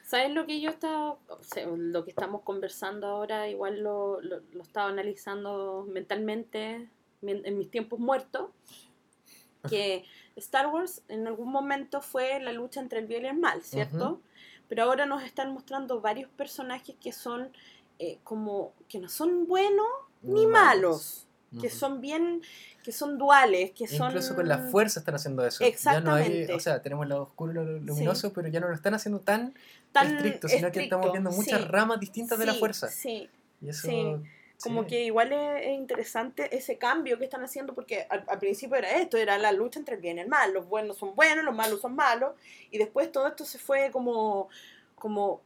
[0.08, 4.40] ¿Sabes lo que yo estaba, o sea, lo que estamos conversando ahora, igual lo, lo,
[4.52, 6.88] lo estaba analizando mentalmente
[7.20, 8.48] en mis tiempos muertos?
[9.68, 10.06] Que
[10.36, 14.22] Star Wars en algún momento fue la lucha entre el bien y el mal, ¿cierto?
[14.66, 17.52] Pero ahora nos están mostrando varios personajes que son
[17.98, 19.88] eh, como, que no son buenos
[20.22, 21.27] ni malos.
[21.60, 22.42] Que son bien,
[22.82, 24.08] que son duales, que son...
[24.08, 25.64] Incluso con la fuerza están haciendo eso.
[25.64, 26.52] Ya no hay, Exactamente.
[26.52, 29.20] o sea, tenemos el lado oscuro y lo luminoso, pero ya no lo están haciendo
[29.20, 29.54] tan,
[29.92, 32.88] tan estricto, sino que estamos estricto, viendo muchas sí, ramas distintas de la sí, fuerza.
[32.88, 33.30] Sí,
[33.62, 34.04] Y eso, sí.
[34.62, 34.88] como sí.
[34.88, 38.98] que igual es, es interesante ese cambio que están haciendo, porque al, al principio era
[38.98, 41.54] esto, era la lucha entre el bien y el mal, los buenos son buenos, los
[41.54, 42.32] malos son malos,
[42.70, 44.48] y después todo esto se fue como,
[44.96, 45.42] como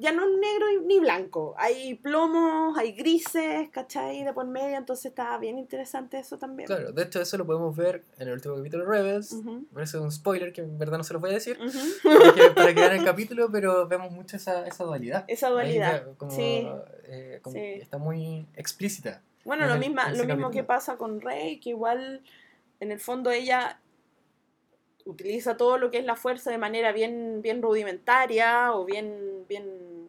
[0.00, 4.24] ya no negro ni blanco, hay plomos, hay grises, ¿cachai?
[4.24, 6.66] De por medio, entonces está bien interesante eso también.
[6.66, 9.32] Claro, de hecho eso lo podemos ver en el último capítulo de Rebels.
[9.32, 9.66] Ujú.
[9.72, 11.58] Parece un spoiler que en verdad no se los voy a decir.
[12.02, 15.24] Que, para que vean el capítulo, pero vemos mucho esa, esa dualidad.
[15.28, 16.66] Esa dualidad, como, sí.
[17.04, 17.60] eh, como Sí.
[17.60, 19.22] Está muy explícita.
[19.44, 20.50] Bueno, en lo, el- misma, lo mismo capítulo.
[20.50, 22.22] que pasa con Rey, que igual
[22.78, 23.79] en el fondo ella
[25.04, 30.08] utiliza todo lo que es la fuerza de manera bien, bien rudimentaria o bien, bien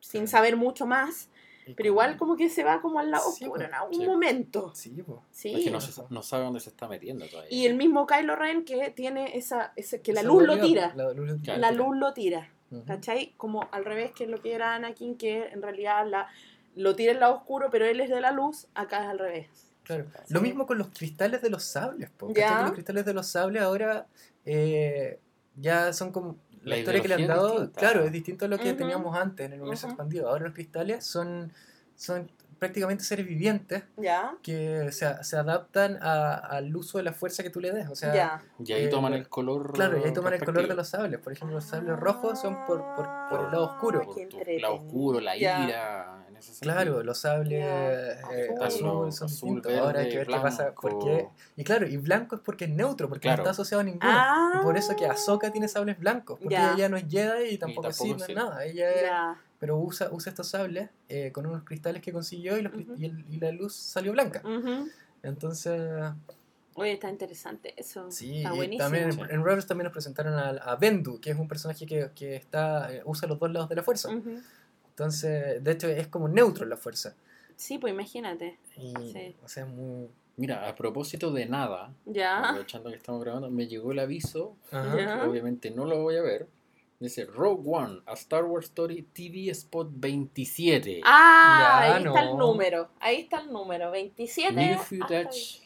[0.00, 1.30] sin saber mucho más,
[1.66, 4.06] Y pero igual como que se va como al lado Sí, oscuro en algún sí.
[4.06, 4.70] momento.
[4.74, 5.02] Sí.
[5.30, 5.54] Sí.
[5.54, 7.50] Es que no, se- no sabe dónde se está metiendo todavía.
[7.50, 10.92] Y el mismo Kylo Ren que tiene esa, ese, que la Esa luz lo tira.
[10.94, 11.60] La luz lo Claro.
[11.60, 12.50] La luz lo tira.
[12.70, 12.84] Ujú.
[12.84, 13.32] ¿Cachai?
[13.38, 16.28] Como al revés que lo que era Anakin, que en realidad la,
[16.76, 19.73] lo tira el lado oscuro, pero él es de la luz, acá es al revés.
[19.84, 20.06] Claro.
[20.26, 20.34] Sí.
[20.34, 22.10] Lo mismo con los cristales de los sables.
[22.10, 22.34] po, Ya.
[22.48, 22.56] ¿cachai?
[22.58, 24.06] Que los cristales de los sables ahora
[24.44, 25.20] eh,
[25.56, 26.36] ya son como...
[26.62, 27.78] La, La historia que le han dado, distinta.
[27.80, 30.30] claro, es distinto a lo que teníamos antes en el universo expandido.
[30.30, 31.52] Ahora los cristales son,
[31.94, 34.34] son prácticamente seres vivientes ¿Ya?
[34.42, 37.86] que se, se adaptan a- al uso de la fuerza que tú le des.
[37.90, 38.42] O sea, ya.
[38.64, 39.74] Y ahí eh, toman el color.
[39.74, 41.20] Claro, y ahí toman el color de los sables.
[41.20, 44.00] Por ejemplo, los sables rojos son por, por, por el lado oscuro.
[44.00, 45.64] Ah, Por tu lado oscuro, la Ya.
[45.66, 46.23] ira.
[46.44, 46.74] Ese sentido.
[46.74, 47.92] Claro, los sables Ya.
[47.92, 48.62] eh, Azul.
[48.62, 49.72] azul son Azul, distintos.
[49.72, 50.62] verde, Ahora hay que ver qué pasa.
[50.64, 50.80] blanco.
[50.82, 53.38] Porque, y claro, y blanco es porque es neutro, porque Claro.
[53.42, 54.04] no está asociado a ninguno.
[54.06, 54.52] Ah.
[54.60, 56.38] Y por eso que Ahsoka tiene sables blancos.
[56.38, 56.74] Porque Ya.
[56.74, 58.36] ella no es Jedi y tampoco, es es Sith.
[58.36, 58.64] nada.
[58.64, 59.40] Ella es- Ya.
[59.58, 62.94] pero usa, usa estos sables eh, con unos cristales que consiguió y, los cri- Ujú.
[63.00, 64.42] y, el- y la luz salió blanca.
[64.44, 64.88] Ujú.
[65.22, 65.80] Entonces,
[66.74, 68.10] Oye, está interesante eso.
[68.10, 68.84] sí, está buenísimo.
[68.84, 69.20] también Sí.
[69.30, 72.92] en, Rebels también nos presentaron a, a Bendu, que es un personaje que, que está,
[72.92, 74.08] eh, usa los dos lados de la fuerza.
[74.10, 74.40] Ujú.
[74.94, 77.16] Entonces, de hecho, es como neutro la fuerza.
[77.56, 78.58] Sí, pues imagínate.
[78.76, 79.34] Y, Sí.
[79.44, 80.08] O sea, es muy...
[80.36, 82.40] Mira, a propósito de nada, Ya.
[82.48, 86.48] aprovechando que estamos grabando, me llegó el aviso, que obviamente no lo voy a ver.
[87.00, 91.00] Dice Rogue One, a Star Wars Story TV Spot 27.
[91.04, 92.30] Ah, Ya, ahí está no.
[92.32, 92.88] el número.
[93.00, 93.90] Ahí está el número.
[93.90, 94.52] 27.
[94.54, 95.60] New hasta footage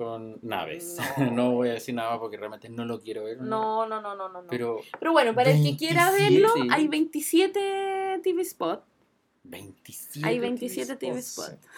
[0.00, 0.96] con naves.
[1.18, 1.30] No.
[1.32, 1.52] No.
[1.52, 3.38] voy a decir nada porque realmente no lo quiero ver.
[3.42, 4.40] No, no, no, no, no.
[4.42, 4.48] no.
[4.48, 6.40] Pero, Pero bueno, para el que quiera 27.
[6.58, 8.82] verlo, hay 27 TV Spot.
[9.44, 10.26] 27.
[10.26, 11.50] Hay 27 TV Oh, Spot.
[11.50, 11.68] sí.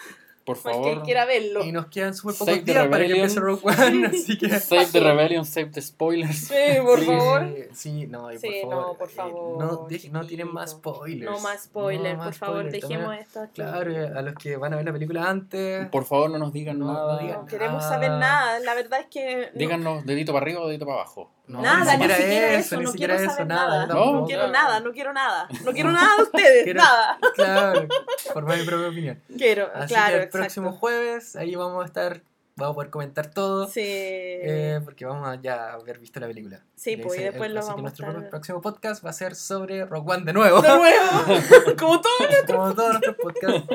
[0.45, 0.97] Por favor.
[0.99, 1.63] que quiera verlo.
[1.63, 4.49] Y nos quedan súper Save pocos the días para que empiece Rogue One, así que...
[4.59, 6.35] Save the Rebellion, save the spoilers.
[6.37, 7.47] Sí, por Sí, favor.
[7.73, 9.87] Sí, no, y Sí, por no, favor.
[9.89, 11.31] eh, no, no tienen más spoilers.
[11.31, 12.81] No más spoiler, No por favor, spoilers.
[12.81, 13.53] dejemos También- esto aquí.
[13.55, 15.87] Claro, eh, a los que van a ver la película antes.
[15.89, 17.19] Por favor, no nos digan No, no nada.
[17.19, 17.89] digan No queremos nada.
[17.93, 18.59] saber nada.
[18.59, 19.49] La verdad es que.
[19.53, 21.31] no- Díganos dedito para arriba o dedito para abajo.
[21.45, 23.67] No, nada, ni siquiera, eso, ni no siquiera quiero eso, saber nada.
[23.67, 23.87] nada.
[23.87, 24.25] No, tampoco.
[24.27, 25.47] quiero nada, no quiero nada.
[25.65, 27.17] No quiero nada de ustedes, Quiero- nada.
[27.35, 27.87] Claro,
[28.33, 29.21] formar mi propia opinión.
[29.37, 30.37] Quiero, Así claro, que el exacto.
[30.39, 32.21] próximo jueves, ahí vamos a estar,
[32.55, 33.67] vamos a poder comentar todo.
[33.67, 33.81] Sí.
[33.83, 36.61] eh, porque vamos a ya haber visto la película.
[36.75, 39.13] Sí, pues, y después lo así que vamos a nuestro estar- próximo podcast va a
[39.13, 40.61] ser sobre Rock One de nuevo.
[40.61, 42.11] de nuevo, como todo.
[42.47, 43.67] Como todos nuestros podcasts.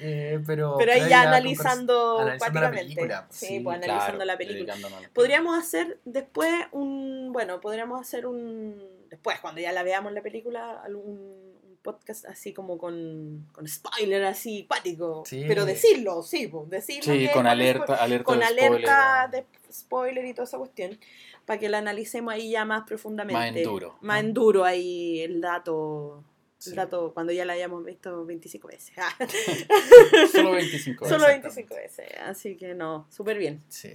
[0.00, 3.26] Eh, pero, Pero ahí ya analizando, analizando la película.
[3.30, 4.74] Sí, Sí, pues analizando Claro, la película.
[5.12, 7.30] Podríamos hacer después un.
[7.32, 8.82] Bueno, podríamos hacer un.
[9.08, 11.43] Después, cuando ya la veamos la película, algún
[11.84, 15.22] podcast así como con, con spoiler así cuático.
[15.26, 15.44] Sí.
[15.46, 17.12] Pero decirlo, sí, decirlo.
[17.14, 19.46] Sí, que con alerta, alerta con de alerta spoiler.
[19.46, 20.98] de spoiler y toda esa cuestión,
[21.44, 23.38] para que la analicemos ahí ya más profundamente.
[23.38, 23.96] Más enduro.
[24.00, 26.24] Más enduro ahí el dato,
[26.58, 26.70] Sí.
[26.70, 28.94] el dato cuando ya la hayamos visto 25 veces.
[30.32, 31.42] Solo 25 Solo veces.
[31.42, 33.62] 25 veces, así que no, súper bien.
[33.68, 33.90] Sí.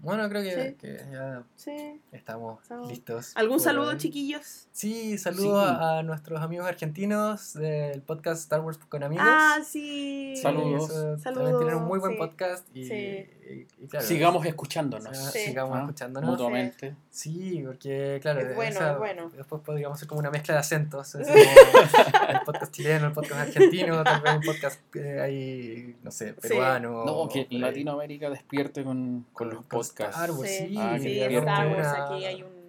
[0.00, 0.74] Bueno, creo que, Sí.
[0.80, 2.00] que ya Sí.
[2.10, 3.32] estamos Estamos- listos.
[3.36, 4.66] ¿Algún por saludo, chiquillos?
[4.72, 5.76] Sí, saludos Sí.
[5.80, 9.24] a, nuestros amigos argentinos del podcast Star Wars con amigos.
[9.28, 10.34] Ah, sí.
[10.42, 10.90] Saludos.
[10.90, 12.18] Eso, Saludos, También tienen un muy buen sí.
[12.18, 12.94] podcast y, Sí.
[12.94, 15.16] y- y claro, Sigamos escuchándonos.
[15.30, 16.30] sigamos Ah, escuchándonos.
[16.30, 16.96] Mutuamente.
[17.10, 19.30] Sí, porque claro, Es bueno, esa- es bueno.
[19.36, 21.12] después podríamos hacer como una mezcla de acentos.
[21.12, 26.30] como el podcast chileno, el podcast argentino, tal vez un podcast eh, ahí, no sé,
[26.30, 26.48] Sí.
[26.48, 27.04] peruano.
[27.04, 27.58] No, o que ahí.
[27.58, 29.81] Latinoamérica despierte con, con los podcasts.
[29.82, 32.62] Star Wars, Sí, sí, Ah, sí, Star Wars aquí hay un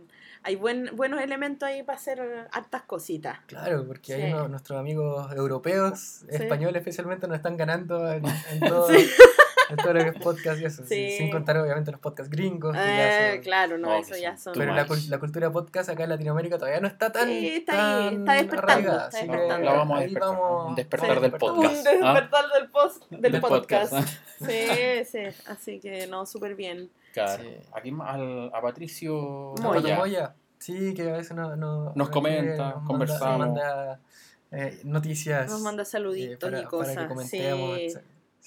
[0.45, 3.39] hay buen, buenos elementos ahí para hacer hartas cositas.
[3.47, 4.21] Claro, porque Sí.
[4.21, 5.99] ahí uno- nuestros amigos europeos,
[6.29, 6.35] Sí.
[6.35, 9.09] españoles especialmente, nos están ganando en, en todo, Sí.
[9.69, 10.83] en todo lo que es podcast y eso.
[10.85, 11.11] Sí.
[11.11, 12.75] Sin contar, obviamente, los podcasts gringos.
[12.77, 16.09] Eh, son- claro, no, No, eso ya son Pero la, la cultura podcast acá en
[16.09, 17.29] Latinoamérica todavía no está tan.
[17.29, 19.65] Sí, está ahí, está despertando, está despertando.
[19.65, 21.63] La vamos a despertar, vamos- un despertar sí, del podcast.
[21.63, 23.93] Un despertar del, post, del, Del podcast.
[23.93, 24.05] ¿ah?
[24.45, 26.89] Sí, sí, así que no, súper bien.
[27.13, 27.43] Claro.
[27.43, 27.49] Sí.
[27.71, 29.97] Aquí al- a Patricio Moya.
[29.97, 30.35] Moya.
[30.57, 33.37] Sí, que a veces no, no- Nos comenta, nos manda- conversamos.
[33.39, 33.99] Nos manda
[34.51, 35.49] eh, noticias.
[35.49, 36.97] Nos manda eh, saluditos para, y para cosas.
[36.97, 37.77] que comentemos.
[37.77, 37.99] sí.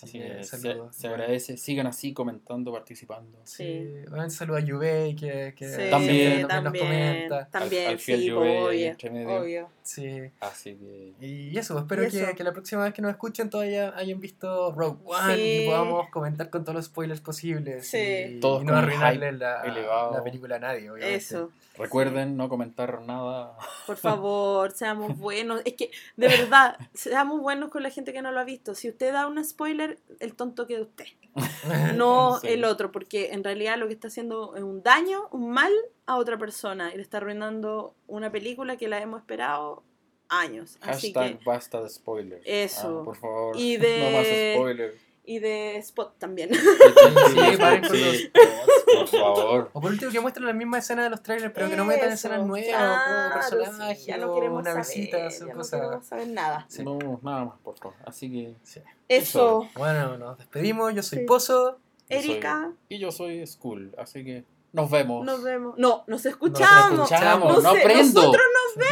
[0.02, 0.94] Así que que se, saludos.
[0.94, 1.56] se agradece.
[1.56, 3.38] Sigan así comentando, participando.
[3.44, 6.46] Sí, obviamente saludo a Yubei que, que sí, También.
[6.46, 7.48] también nos comenta.
[7.50, 9.36] También, Al- al fiel sí, Juve obvio, entre medio.
[9.40, 9.68] obvio.
[9.82, 10.30] Sí.
[10.40, 11.14] Así que.
[11.20, 12.26] Y eso, espero Y eso.
[12.26, 15.62] Que, que la próxima vez que nos escuchen todavía hayan visto Rogue One Sí.
[15.62, 17.86] y podamos comentar con todos los spoilers posibles.
[17.88, 17.98] Sí.
[18.36, 19.64] Y, Todos y no arruinarle la,
[20.12, 21.14] la película a nadie, obviamente.
[21.14, 21.50] Eso.
[21.78, 23.52] Recuerden no comentar nada.
[23.86, 25.60] Por favor, seamos buenos.
[25.66, 28.74] Es que, de verdad, seamos buenos con la gente que no lo ha visto.
[28.74, 29.85] Si usted da un spoiler,
[30.20, 31.06] el tonto queda usted.
[31.96, 32.48] No Sí.
[32.48, 35.72] el otro, porque en realidad lo que está haciendo es un daño, un mal
[36.06, 36.92] a otra persona.
[36.92, 39.82] Y le está arruinando una película que la hemos esperado
[40.28, 40.78] años.
[40.80, 42.42] Así Hashtag que, basta de spoilers.
[42.44, 43.00] Eso.
[43.00, 43.56] Ah, por favor.
[43.56, 44.26] Y de- No más
[44.56, 45.05] spoilers.
[45.26, 46.50] Y de Spot también.
[46.54, 46.60] Sí,
[47.58, 49.70] paren con Sí, los- Por favor.
[49.72, 52.06] O por último que muestren la misma escena de los trailers, pero que no metan
[52.06, 55.70] Eso, escenas nuevas, claro, o personajes, sí, ya no queremos navecitas, saber, o ya no
[55.70, 56.66] queremos saber nada.
[56.68, 56.84] Sí.
[56.84, 57.96] No, nada más, por favor.
[58.04, 58.54] Así que.
[58.62, 58.80] Sí.
[59.08, 60.94] Eso, Bueno, nos despedimos.
[60.94, 61.24] Yo soy Sí.
[61.26, 61.78] Pozo.
[62.08, 63.92] soy- Erika, y yo soy School.
[63.98, 65.24] Así que nos vemos.
[65.24, 65.74] nos vemos.
[65.78, 67.10] No, nos escuchamos.
[67.10, 67.54] escuchamos.
[67.54, 68.20] No no sé, prendo.
[68.20, 68.42] nosotros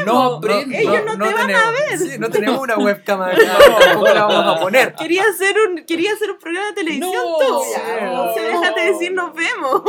[0.06, 0.76] No prendo.
[0.78, 3.36] Ellos no te van tenemos, sí, no tenemos una webcam acá,
[3.80, 4.94] tampoco la vamos a poner.
[4.94, 7.52] Quería hacer un, quería hacer un programa de televisión No, tú.
[7.52, 8.60] no, se no.
[8.60, 9.82] déjate decir nos vemos.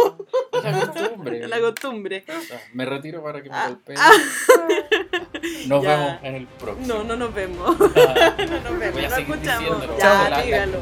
[0.52, 1.48] Es la costumbre.
[1.48, 2.26] La costumbre.
[2.28, 2.34] Ah,
[2.74, 3.98] Me retiro para que me Ah, golpeen.
[4.00, 4.12] ah.
[5.68, 5.90] Nos Ya.
[5.98, 6.88] vemos en el próximo.
[6.88, 7.76] No, no nos vemos.
[7.96, 8.94] Ah, No nos vemos.
[8.96, 9.84] Voy a No seguir escuchamos.
[9.98, 10.78] Ya, dígalo.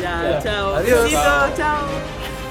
[0.00, 0.42] Ya, Ya.
[0.42, 0.74] chao.
[0.74, 1.02] Adiós.
[1.04, 1.22] Besito,
[1.56, 2.45] chao.